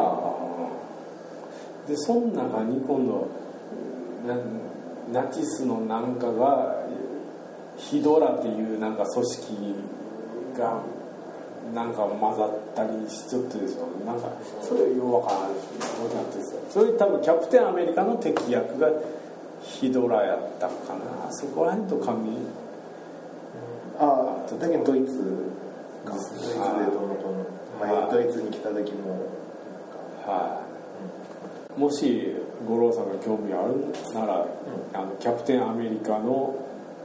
[1.87, 3.27] でその中に今度
[4.25, 6.85] ナナチスのなんかが
[7.75, 9.75] ヒドラっていうなんか組織
[10.57, 10.81] が
[11.73, 14.29] なんか混ざったりしちゃってでしょなんか
[14.61, 18.89] それようわからないことなんですよそれ多分キャプテンアメリカの敵役が
[19.63, 20.73] ヒドラやったか
[21.23, 21.31] な。
[21.31, 22.37] そこら辺と紙
[23.99, 25.51] ああだけどドイツ
[26.03, 26.65] がドイツでどう
[27.07, 27.45] のの。
[27.79, 29.29] 前ドイツに来た時も
[30.25, 30.61] は
[31.77, 32.35] い、もし
[32.67, 34.45] 五郎さんが興味あるなら、
[34.93, 36.55] あのキャプテンアメリカの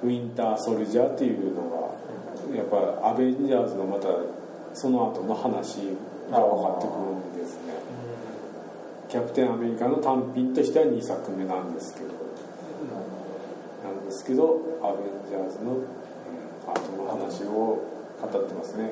[0.03, 1.97] ウィンターソルジャーっていうの
[2.51, 4.09] がやっぱアベンジャーズのまた
[4.77, 5.97] その後の話
[6.31, 7.73] が分かってくるんですね。
[9.09, 12.09] キャプテンアメリカの単品としては2作目なんですけど。
[13.83, 15.85] なんですけどアベンジャーズの、うん、
[16.67, 17.81] 後の話を
[18.21, 18.91] 語ってますね。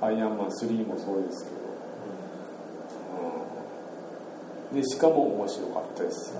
[0.00, 1.50] アイアンマン3もそうですけ
[4.72, 4.80] ど。
[4.80, 6.34] でしかも面白かったです。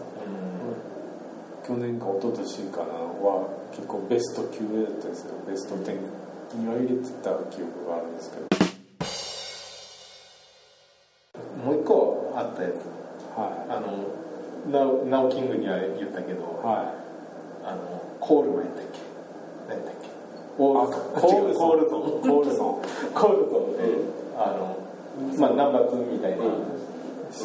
[1.67, 5.99] 去年か一昨年かなは結構ベスト9だったですよベスト10
[6.57, 8.78] には入れてた記憶があるんですけど
[12.59, 12.83] ったやつ。
[13.39, 14.11] はあの
[15.07, 16.67] ナオキングには言ったけどい。
[16.67, 16.93] は
[17.65, 18.99] あのコールマンやったっけ？
[19.69, 20.09] 何やったっけ？
[20.59, 21.63] コールソン。
[21.63, 22.03] コールソン。
[22.03, 22.83] コールソン。
[23.15, 23.83] コールソンって
[24.37, 24.77] あの
[25.39, 26.45] まあナンバー2みたいな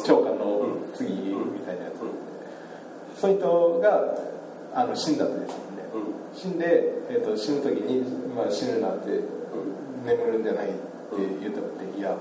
[0.04, 3.20] 長官の次みたいなやつ。
[3.20, 4.18] そい人が
[4.74, 5.46] あの死んだとで。
[5.46, 5.64] すよね
[6.34, 6.66] 死んで、
[7.08, 8.02] えー、と死ぬ時に、
[8.34, 9.20] まあ、死ぬなって
[10.04, 10.76] 眠るんじゃないって
[11.40, 12.16] 言ったっていや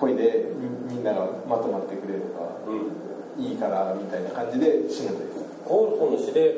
[0.00, 0.46] 恋で
[0.88, 2.54] みみんながまとまってくれれば
[3.38, 5.44] いいからみたいな感じで死ぬとです。
[5.64, 6.54] コールソンの死で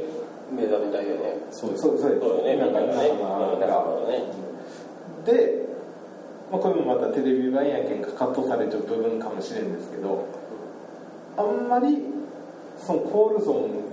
[0.53, 1.37] 目覚めたいよね。
[1.51, 1.83] そうです。
[1.83, 2.45] そうそうですそう
[5.25, 5.67] で、
[6.51, 10.27] まあ、これもまたテレビ版やけんかカットされちゃう部分かもしれんですけど
[11.37, 11.99] あんまり
[12.79, 13.90] そのコールソン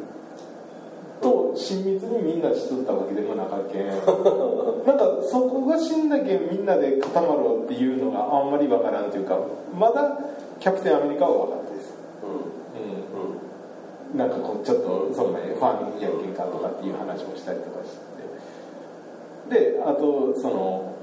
[1.27, 3.87] と親密にみんなしとったわけでもなかっけん。
[3.87, 9.37] なんかそこが死んだけんみんなで固まろうっていうのがあんまりわからんというか
[9.77, 10.17] まだ
[10.59, 11.93] キャプテンアメリカは分かったです、
[14.13, 18.07] うん、なんかこうちょっとその前ファンやけんかとかっていう話もしたりとかして。
[19.49, 20.95] であとその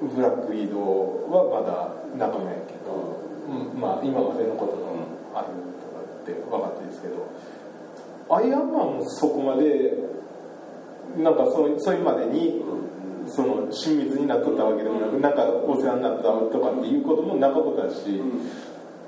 [0.00, 4.76] ブラック移動はまだ仲間やけど、うん、まあ今までのこと
[5.32, 5.48] がある
[5.80, 7.28] とかって分かってるんですけど
[8.30, 9.94] アイアンマンもそこまで
[11.16, 12.62] なんかそうそういうまでに
[13.26, 15.34] その親密になっとったわけでもなくなん。
[15.34, 18.20] かお世話になったとかっていうこともなかったし、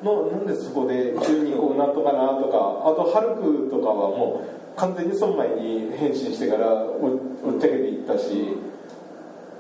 [0.03, 8.57] のなんでそこで急にこうなんとかなとかあとハルクとかはもう完全に孫前に変身してからおおっちゃけていったし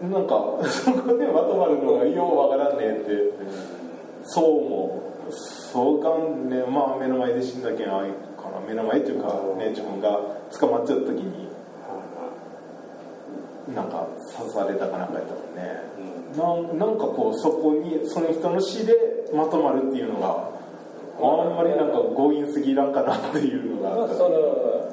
[0.00, 0.34] なんか
[0.68, 3.66] そこでまとまるのがようわからんねんって。
[4.26, 8.10] そうもそうかんねまあ目の前で死んだけんあい
[8.50, 9.28] かな目の前っていうか
[9.58, 10.18] ね自分が
[10.58, 11.46] 捕まっちゃった時に
[13.74, 14.06] なんか
[14.38, 16.78] 刺されたかなんかやったもんね、なん。
[16.78, 18.94] なんかこうそこにその人の死で
[19.34, 20.54] まとまるっていうのが
[21.18, 24.38] あんまりなんか強引すぎらんかなっていうのがまあその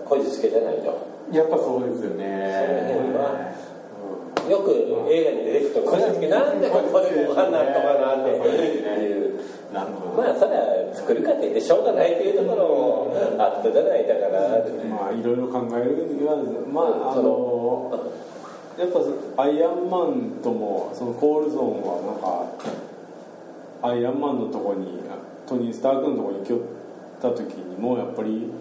[0.05, 1.13] こじつけじゃないと。
[1.31, 3.53] やっぱそうですよそのね辺は。
[4.49, 4.71] よく
[5.09, 9.39] 映画に出てくるとこじつけなんでこれこうなんとかなっていう
[9.73, 12.67] なるほどまあそれは作るかって言ってしょうがないというところ
[13.09, 14.61] もあったじゃないだから。
[14.85, 16.37] まあいろいろ考える時は
[16.71, 17.89] まああの
[18.77, 18.89] やっ
[19.35, 25.01] ぱアイアンマンともそのコールゾーンはなんかアイアンマンのとこに
[25.47, 26.59] トニー・スタークのとこに行きよっ
[27.21, 28.51] た時にもやっぱり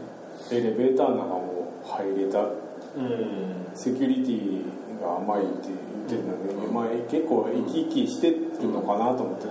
[0.51, 2.40] エレベーターの中も入れた。
[2.40, 3.66] うん。
[3.75, 9.46] セキュリティが甘いって言ってるので、まあ、結構生き生きしてるのかなと思って。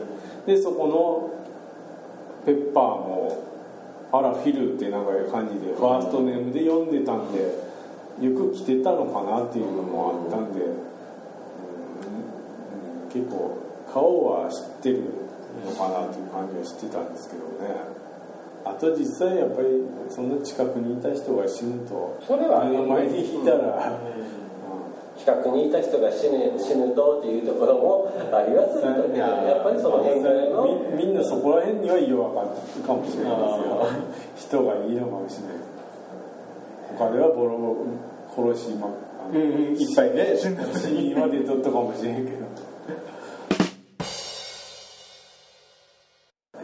[0.45, 1.40] でそこの
[2.45, 3.43] ペッパーも
[4.11, 7.39] アラフィルってなんかいう感じでファーストネームで読んでたんで
[8.19, 10.59] よく来てたのかなっていうのもあったんで、
[13.11, 13.57] 結構
[13.91, 15.03] 顔は知ってる
[15.65, 17.75] のかなっていう感じはしてたんですけどね。
[18.63, 19.69] あと実際やっぱり
[20.09, 23.97] そんな近くにいた人が死ぬとそれは目の前にいたら、
[25.21, 28.81] 近くにいた人が死ぬ死ぬとっていうところもあります。
[28.81, 30.65] けどねやっぱりその辺からの。
[30.97, 34.57] みみんなそこら辺には弱かったかもしれないですよ。
[34.57, 35.57] 人がいいのかもしれない
[36.97, 37.85] 他ではボロボ
[38.41, 38.97] ロ殺しまあの
[39.29, 40.47] うんうんいっぱいね死
[40.89, 42.37] にまでとったかもしれんけど。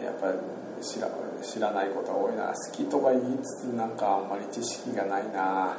[0.03, 0.37] やっぱり
[0.83, 1.07] 知ら
[1.43, 2.47] 知らないことが多いな。
[2.47, 5.77] 好きとか言いつつなんかあんまり知識がないな。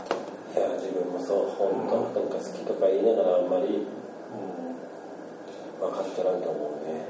[0.55, 3.87] いや自分もそう本当なんか好きとか言いながらあんまり
[5.81, 7.07] 分かっちゃらんと思うね。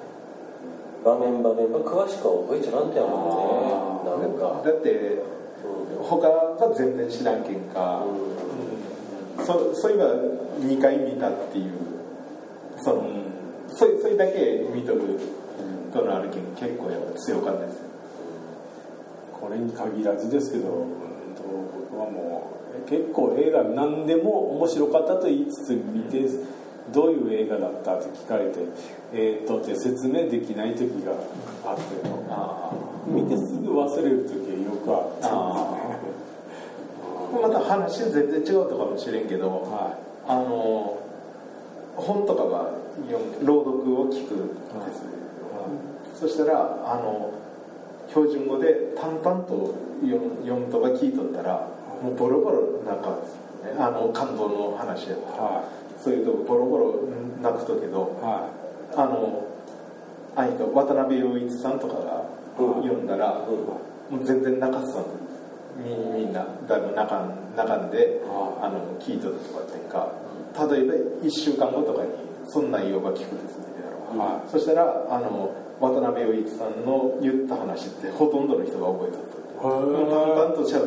[1.04, 4.62] 場面場面ば詳しくは覚えちゃらんとやもんねなんか。
[4.62, 5.22] だって
[6.02, 8.04] 他は全然知らんけんか、
[9.44, 10.14] そそういえば
[10.60, 11.72] 2回見たっていう
[12.78, 13.02] その、
[13.68, 15.18] それそれだけ見とる
[15.92, 17.76] とのあるけん結構やっぱ強かったです。
[17.76, 17.82] よ
[19.40, 21.42] これに限らずですけど、うんと
[21.90, 26.24] 僕はもう結構映画何でも面白かったと言いつつ見て
[26.92, 28.60] どういう映画だったって聞かれて
[29.12, 31.12] えー、っとって説明できない時が
[31.64, 31.82] あって
[32.30, 32.70] あ
[33.06, 36.18] 見てすぐ忘れる時はよくあったんですね。
[37.42, 40.98] また話全然違うとかもしれんけどはあの
[41.94, 42.70] 本とかは
[43.08, 44.48] 読む朗読を聞くん
[44.86, 45.08] ですよ、
[46.14, 47.32] そしたらあの
[48.08, 51.68] 標準語で淡々と読むとか聞いとったら
[52.02, 53.78] もうボロボロなんかですよね。
[53.78, 55.42] あの関東の話やったら。
[55.42, 55.64] は
[55.98, 56.94] そういうとこボロボロ
[57.42, 58.24] 泣くとけどい。
[58.24, 58.50] は
[58.96, 59.46] あの
[60.36, 62.24] あいと渡辺陽一さんとかが
[62.56, 64.94] 読んだら、もう全然泣かす
[65.76, 65.90] み
[66.22, 70.12] みんなだいぶ泣かん泣かんでああの聞いとるとかっていうか
[70.70, 72.10] 例えば1週間後とかに
[72.46, 73.68] そんな内容が聞くですね
[74.16, 80.80] はそしたらあの渡辺陽一さんの言った話ってほとんどの人が覚えとった淡々としゃ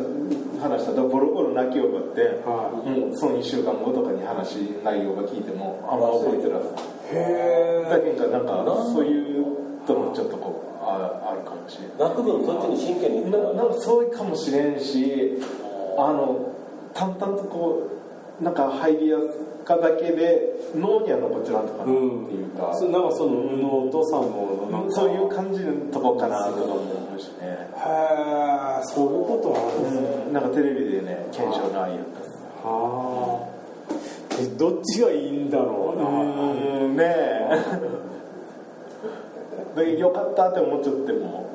[0.60, 9.44] 話したらボロボロ泣きよかって、はもうその1週間後とかに話内容が聞いてもあんま覚えてなかったへだけどなんかそういう
[9.86, 15.36] ともちょっとこうああるかもしれない泣く分そっちに真剣にななんかそうかもしれんし
[15.98, 16.54] あの
[16.94, 17.91] 淡々とこう
[18.42, 20.42] なんか入りやすかだけで
[20.74, 21.92] 脳には残っちゃらんとかなって
[22.34, 30.08] いうか、そなんかその右脳と左脳のそういう感じのとこかなとか思うしね、へえそういうことあるんですね。
[30.26, 32.06] うん、なんかテレビでね検証のああいうやっ
[32.62, 33.52] たはあ。
[34.40, 36.08] えどっちがいいんだろうな。
[36.08, 37.04] うんね
[39.76, 39.84] え。
[39.94, 41.46] でよかったって思っちゃっても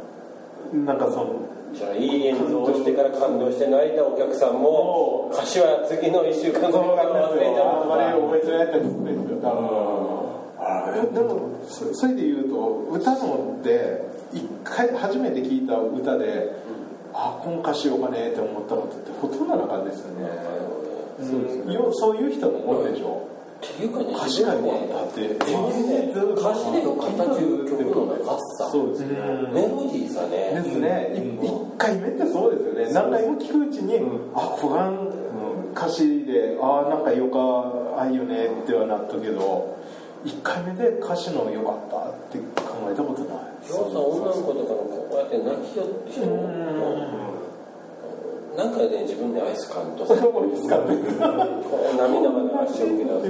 [0.73, 1.25] なんかその
[1.73, 11.13] じゃあいい演奏をしてから感動して泣いたお客さんも歌詞は次の1週間後忘れちゃうとあんまりか覚えてないったりするんですよ多分。
[11.13, 14.01] でもそそれで言うと歌ので
[14.33, 16.51] 一回初めて聞いた歌で、
[17.13, 20.27] あこの歌詞よかねって思ったことってほとんどなかったですよね、
[21.19, 21.73] そうですね。
[21.73, 23.26] よそういう人もおるでしょ、
[23.57, 24.13] っていうかね。
[24.15, 27.25] 歌詞がよかったってえー歌詞でよかった。
[27.25, 29.15] っていう曲の長さそうですね。
[29.53, 30.61] メロディーさね。
[30.63, 33.99] ですね、い一回目ってそうですよね、何回も聞くうちに、
[34.33, 35.09] あこがん
[35.73, 39.77] 歌詞でああなんかよかあいよねってはなったけど
[40.25, 43.37] 1回目で歌詞のよかったって考えたことない。
[43.67, 46.19] 今日さ女の子とかのこうやって泣きよって
[48.57, 50.47] なんかね自分でアイス感とさこう
[51.95, 53.29] 涙が流しようけどさ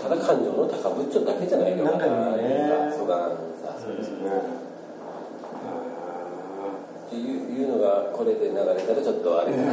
[0.00, 2.92] ただ感情の高ぶっちょだけじゃないのかななんかね。
[2.96, 3.30] そうだ
[3.66, 4.30] さそうですね
[7.08, 9.72] っていういうのがこれで流れたらちょっとあれかな。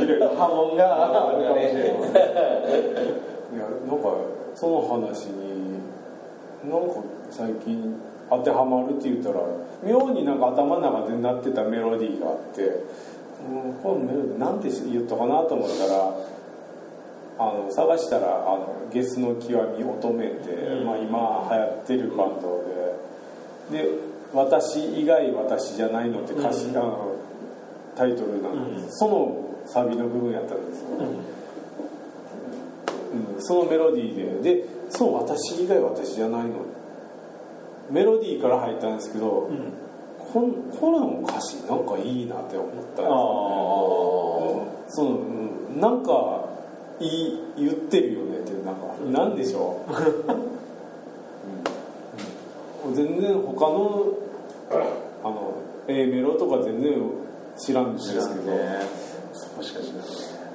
[0.00, 1.90] いろいろ波紋があるかもしれない。
[3.50, 4.14] いやなんか
[4.54, 5.80] その話に
[6.64, 8.00] なんか最近
[8.30, 9.40] 当てはまるって言ったら
[9.82, 16.14] 妙になんか頭の中で鳴ってたメロディーがあって、うん、このメロディーなんて言ったかなと思ったら
[17.38, 22.64] あの探したらあの「ゲスの極み乙女」って、まあ、今流行ってるバンド
[23.72, 23.88] でで
[24.32, 27.12] 「私以外私じゃないの」って歌詞、あの
[27.96, 30.88] タイトルなんです、そのサビの部分やったんですよ、
[33.36, 34.54] うん、そのメロディーで。
[34.54, 36.50] でそう私以外私じゃないの
[37.90, 39.50] メロディーから入ったんですけど、
[40.32, 43.06] こんこれの歌詞なんかいいなって思ったんですよ、
[44.64, 46.48] ね、その、うん、なんか
[47.00, 49.84] いい言ってるよねってなんか、なんでしょ
[52.84, 54.14] う、うん、全然他の
[55.24, 55.54] あの
[55.88, 56.94] A メロとか全然
[57.58, 58.24] 知らんですけど、
[59.32, 59.92] そこしかし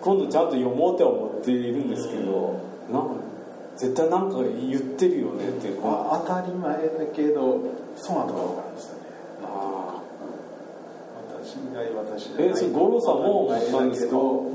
[0.02, 3.25] 今度ちゃんと読もうって思っているんですけど、なんか
[3.78, 7.60] 絶対なんか言ってるよねってこのあ当たり前だけど
[7.98, 9.02] そうなところがあるんですよね。
[9.44, 10.02] あ
[11.42, 13.50] 私以外私えそれ五郎さんも
[13.80, 14.52] なんですけど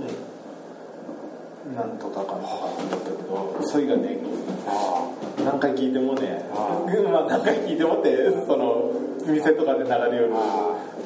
[1.77, 4.19] なんとかかんとか思ったけどそれがね
[4.67, 5.11] あ
[5.45, 8.91] 何回聞いてもねあ まあ何回聞いてもってその
[9.27, 10.39] 店とかで流れるような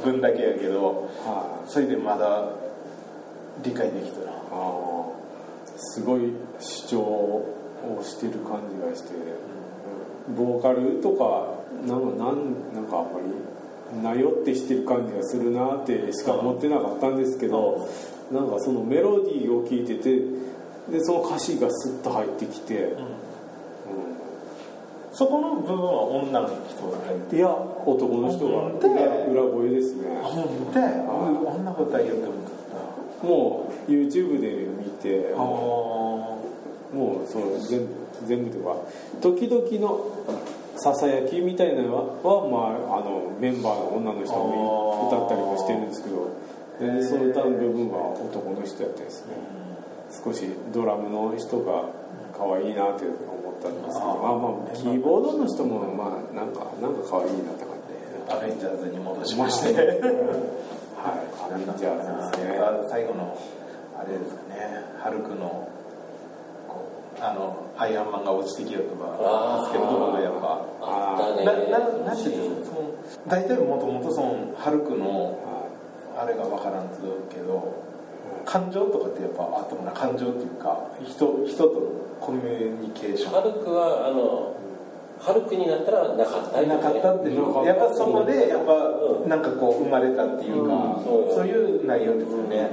[0.04, 2.44] 分だけやけどはそれでまだ
[3.62, 5.04] 理解できたなあ
[5.76, 9.10] すごい主張をしてる感じがして、
[10.36, 11.54] ボーカルとか
[11.86, 17.88] なんかなんなんかあんまりなよってしてる感じがするなってしか思ってなかったんですけど、
[18.32, 20.18] なんかそのメロディーを聴いてて
[20.90, 23.14] でその歌詞がスッと入ってきて、うん。
[25.12, 28.88] そこの部分は女の人が入っていや男の人がで
[29.30, 30.02] 裏裏声ですね。
[30.08, 32.24] で女の子だ思っ
[33.22, 33.24] た。
[33.24, 35.38] もう YouTube で見てあ
[36.94, 37.86] もうその全部
[38.26, 38.76] 全部というか
[39.20, 40.10] 時々の
[40.76, 46.30] ささやきみたいなのはは、まあ、あのメンバーの女の人も歌ったりもしてるんですけど
[46.78, 49.34] 全然その歌の部分は男の人やったですね
[50.10, 51.90] 少しドラムの人が
[52.36, 58.04] 可愛いなって思ったんですけどまあまあキーボードの人もまあなんかなんか可愛いなって感じで。
[58.26, 59.74] アベンジャーズに戻しまして。
[59.74, 62.58] はいアベンジャーズですね。
[62.58, 63.36] あ最後の
[63.96, 64.84] あれですかね。
[64.98, 65.68] ハルクの
[67.20, 70.66] あのアイアンマンが落ちてきよとか助けるところがやっぱ。
[70.82, 71.44] あったね。
[71.44, 72.16] なななん
[73.28, 75.68] 大体もともとそのハルクのは
[76.18, 76.96] あれが分からんと
[77.30, 77.82] けど
[78.44, 81.70] 感情とかってやっぱあってもな感情っていうか人人と
[82.20, 83.32] コミュニケーション。
[83.32, 84.56] ハルクはあの
[85.20, 89.28] ハルクになったらなかったなかったってやっぱそこでやっぱうん。
[89.28, 92.68] なんかこう生まれたっていうか、うんそういう内容ですよね、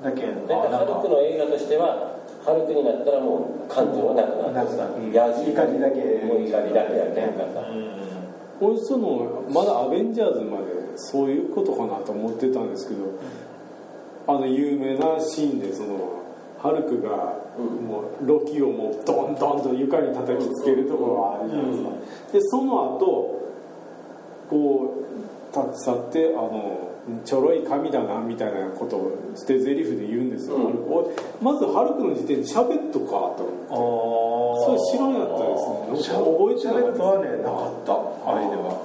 [0.00, 0.64] いだけんだか。
[0.64, 2.15] らハルクの映画としては
[2.46, 7.66] ハルクになったらもう感情はなくなってさなくなるヤジ怒りだけもう怒りだけやねんからさ
[8.60, 13.20] 俺そのまだアベンジャーズまでそういうことかなと思ってたんですけど、
[14.26, 16.22] あの有名なシーンでその
[16.58, 17.86] ハルクがうん。
[17.86, 21.90] もうロキをもうドンドンと床に叩きつけるところがあるじゃないですか、
[22.32, 23.36] でその後
[24.48, 26.85] こう立ち去ってあの
[27.24, 30.74] ちょろい神だなみたいなことを捨て台詞で言うんですよ、うん。
[31.40, 33.78] まずハルクの時点で喋っとかと思ってあ
[34.66, 36.02] それ知らんやったですね。
[36.02, 36.88] しゃ覚えてなかった。
[36.88, 37.94] 喋るとはねなかった
[38.26, 38.82] あれでは。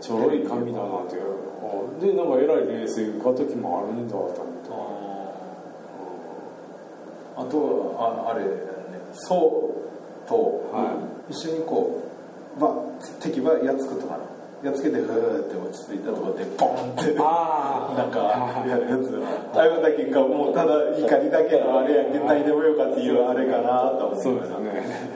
[0.00, 1.22] ちょろい神だなっていう。
[1.64, 4.68] あでなんかえらい冷静な時もあるんだと思って。
[7.38, 8.60] あとはああれだよね。
[9.12, 9.72] ソ
[10.26, 10.34] ウと
[10.70, 12.02] は一緒にこ
[12.56, 12.74] うば
[13.20, 14.24] 敵はやっつくとかな
[14.62, 18.18] やっつけてふーって落ち着いたところでボンってあなんか
[18.66, 19.22] やるやつ
[19.54, 24.22] あれだけがもうただ怒りだけのあれやけん何でもよかっていうあれかなと思って。
[24.22, 24.56] そうですね。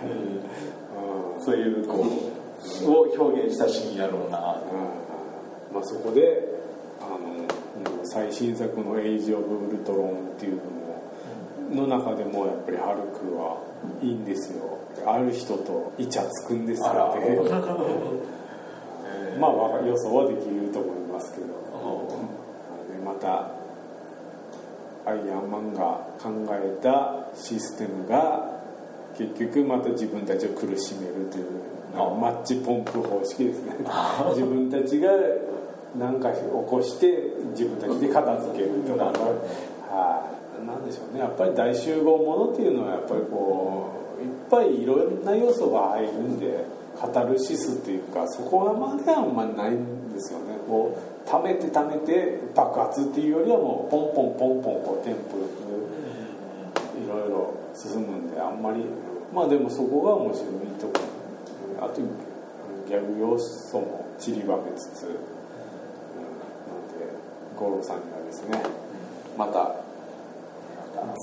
[0.06, 2.06] うんそういうこ
[2.84, 4.38] うを表現したシーンやろうな。
[5.74, 6.46] まあそこで
[7.00, 10.56] あの最新作の「エイジ・オブ・ウルトロン」っていう
[11.74, 13.58] のもの中でもやっぱりハルクは
[14.00, 14.78] いいんですよ。
[15.04, 17.04] ある人とイチャつくんですよあら。
[17.06, 17.18] って
[19.40, 19.50] まあ
[19.86, 21.46] 予想はできると思いますけど。
[22.92, 23.50] でまた
[25.04, 28.60] アイアンマンが考えたシステムが
[29.16, 31.46] 結局また自分たちを苦しめるという
[31.94, 33.74] マッチポンプ方式ですね。
[34.30, 35.10] 自分たちが
[35.98, 37.06] 何か起こして
[37.50, 39.04] 自分たちで片付けるとか。
[39.04, 40.66] はい。
[40.66, 41.20] なんでしょうね。
[41.20, 43.90] やっぱり大集合ものっていうのはやっぱりこ
[44.20, 46.64] ういっぱいいろんな要素が入るんで
[47.02, 50.54] カタルシスっていうかそこはまではあんまりないんですよね。
[50.68, 55.82] こう溜めて溜めて爆発っていうよりはもうポンポンポンポンこうテンポよく
[57.02, 58.84] いろいろ進むんであんまり
[59.34, 60.46] まあでもそこが面白い
[60.78, 60.92] とこ
[61.82, 62.00] あと
[62.86, 65.18] ギャグ要素も散りばめつつ、うん、なの
[66.86, 67.10] で
[67.58, 68.62] 五郎さんにはですね
[69.36, 69.74] また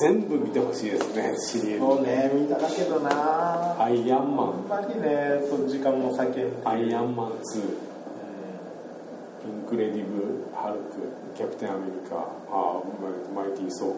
[0.02, 1.36] 全部見てほしいですね。
[1.38, 1.80] シリーズ。
[1.80, 3.82] そうね見ただけどな。
[3.82, 4.48] アイアンマン。
[4.50, 7.90] あんまりねその時間も割けんアイアンマン2
[9.46, 12.84] インクレディブ・ハルクキャプテンアメリカあ
[13.34, 13.96] マイティー・ソー、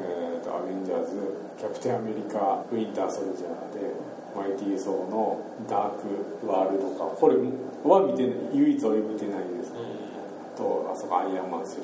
[0.00, 1.18] えーと、アベンジャーズ
[1.58, 3.92] キャプテンアメリカウィンター・ソルジャーで
[4.36, 11.82] マイティー・ソーのダーク・ワールドかこれは見てない唯一俺見てないです、うん、とあそこアイアンマン3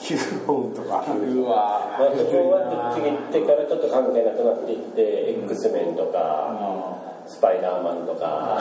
[0.00, 1.04] 9本とか。
[1.06, 6.96] うわまあ、不調はってってからちょっと関係なくなっていって、うん、X メンとか、
[7.26, 8.58] うん、スパイダーマンとか、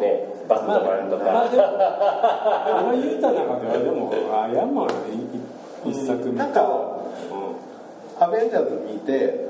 [0.00, 4.10] ね、バットマンとか、まあ、でも今言った中ではでも
[4.42, 4.92] アイアンマンは
[5.84, 6.32] 一作目。
[6.32, 6.66] なんか、う
[8.20, 9.48] ん、アベンジャーズ見て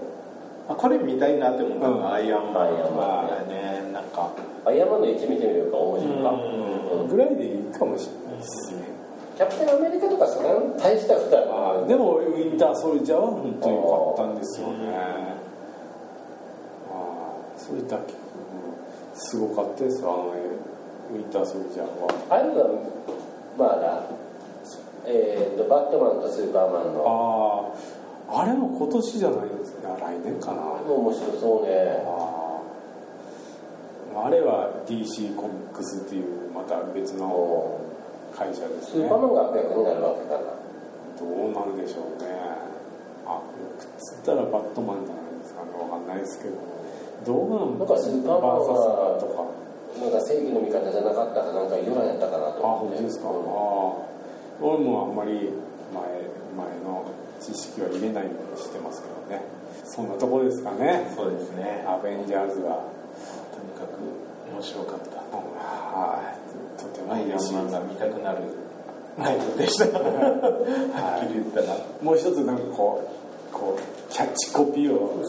[0.68, 3.90] あこれ見たいなって思ったのが、アイアンマンだね。
[3.92, 4.30] なんか。
[4.64, 6.30] アイアンマンの1見てみるか面白いか、
[7.10, 8.99] ぐらいでいいかもしれないですね
[9.40, 14.84] キャプテンアメリカとかそれは大したことはでもウィンターソルジャーは本当に良かったんですよね。
[16.92, 17.96] ああそういった
[19.16, 20.36] すごかったですあの
[21.08, 22.12] ウィンターソルジャーは。
[22.28, 22.68] あれは
[23.56, 24.04] まだ
[25.08, 27.72] えーと、バットマンとスーパーマンの。
[28.28, 29.88] あああれも今年じゃないですね。
[29.88, 30.84] 来年かな。
[30.84, 32.04] 面白そうね。
[32.04, 32.60] あ
[34.20, 37.88] あれは DC コミックスっていうまた別の
[38.36, 39.04] 会社ですね。
[39.04, 40.60] スーパーマンが悪役になるわけかな
[41.18, 42.28] どうなんでしょうね。
[43.26, 45.70] あくっつったらバットマンじゃないですかね。
[45.76, 46.56] わかんないですけど。
[47.26, 49.44] どうなんなんかスーパーマンはとか。
[49.90, 54.06] なんか正義の味方じゃなかったかなんか由来やったかなと思ってあ本当ですか、うん、あ
[54.62, 55.50] 俺もあんまり
[55.90, 57.10] 前前の
[57.40, 59.42] 知識は入れないようにしてますけどね。
[59.84, 61.10] そんなとこですかね。
[61.16, 61.84] そうですね。
[61.88, 62.78] アベンジャーズが。
[63.50, 63.98] とにかく
[64.52, 66.39] 面白かった、はい
[67.08, 68.38] とても嬉しいが見たくなる。
[69.18, 69.98] 内容でした。
[69.98, 71.76] はっきり言ったら。
[72.02, 73.10] もう一つなんかこ
[73.50, 75.22] うこうキャッチコピーを。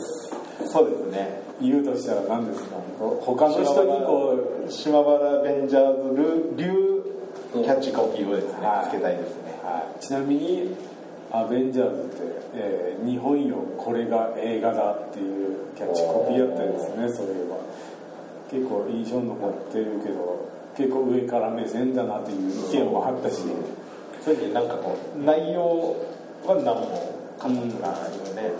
[0.67, 2.75] そうですね言うとしたら何ですか？
[3.25, 7.01] 他の人にこう島原ベンジャーズ流
[7.51, 10.75] キャッチコピーをですね、はい、つけたいですね、はい、ちなみに
[11.31, 12.21] アベンジャーズって、
[12.53, 17.57] えー、日本よこれが映画だっていうキャッチコピーやったりですねそれは
[18.51, 23.43] 結構印象残ってるけど結構上から目線だなっていう意見もあったし
[24.23, 25.95] それでなんかこう内容
[26.45, 28.51] は何も書かないよね、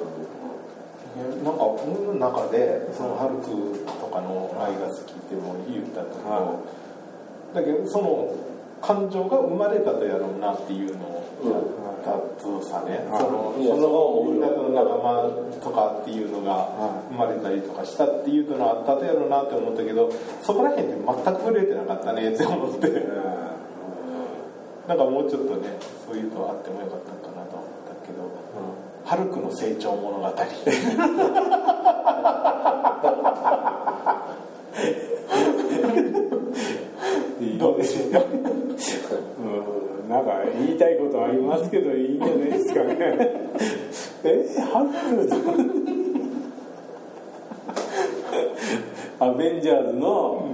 [1.18, 6.59] うん、なんか僕の中でそのハルクとかの愛が好きっても言ったけど、は
[7.53, 8.36] い、だけどその
[8.82, 15.30] 感情が生まれたとやろうなっていうのをやったとさね、そのそのみんなとの仲間
[15.62, 16.68] とかっていうのが
[17.12, 22.89] 生まれたりとかしたっていうのはあったとやろうなって思ったけどそこら辺って全く触れてなかったねって思って、
[24.88, 25.78] なんかもうちょっとね
[26.08, 27.68] そういうのあってもよかったかなと思っ
[28.02, 28.26] たけど、
[29.06, 30.28] ハルクの成長物語。
[37.58, 38.12] どうでしょう？
[38.12, 38.20] か
[39.39, 42.95] うんなんか言いたいことありますけどいいんじゃないですかね。
[44.24, 44.89] えハル
[49.26, 50.45] アベンジャーズの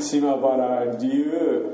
[0.00, 1.66] 島原流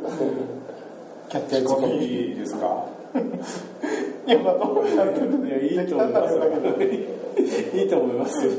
[1.29, 2.85] キャッチコピーですか？
[4.27, 6.35] いやまあどうやっていやいいと思います
[7.77, 8.51] いいと思いますよ。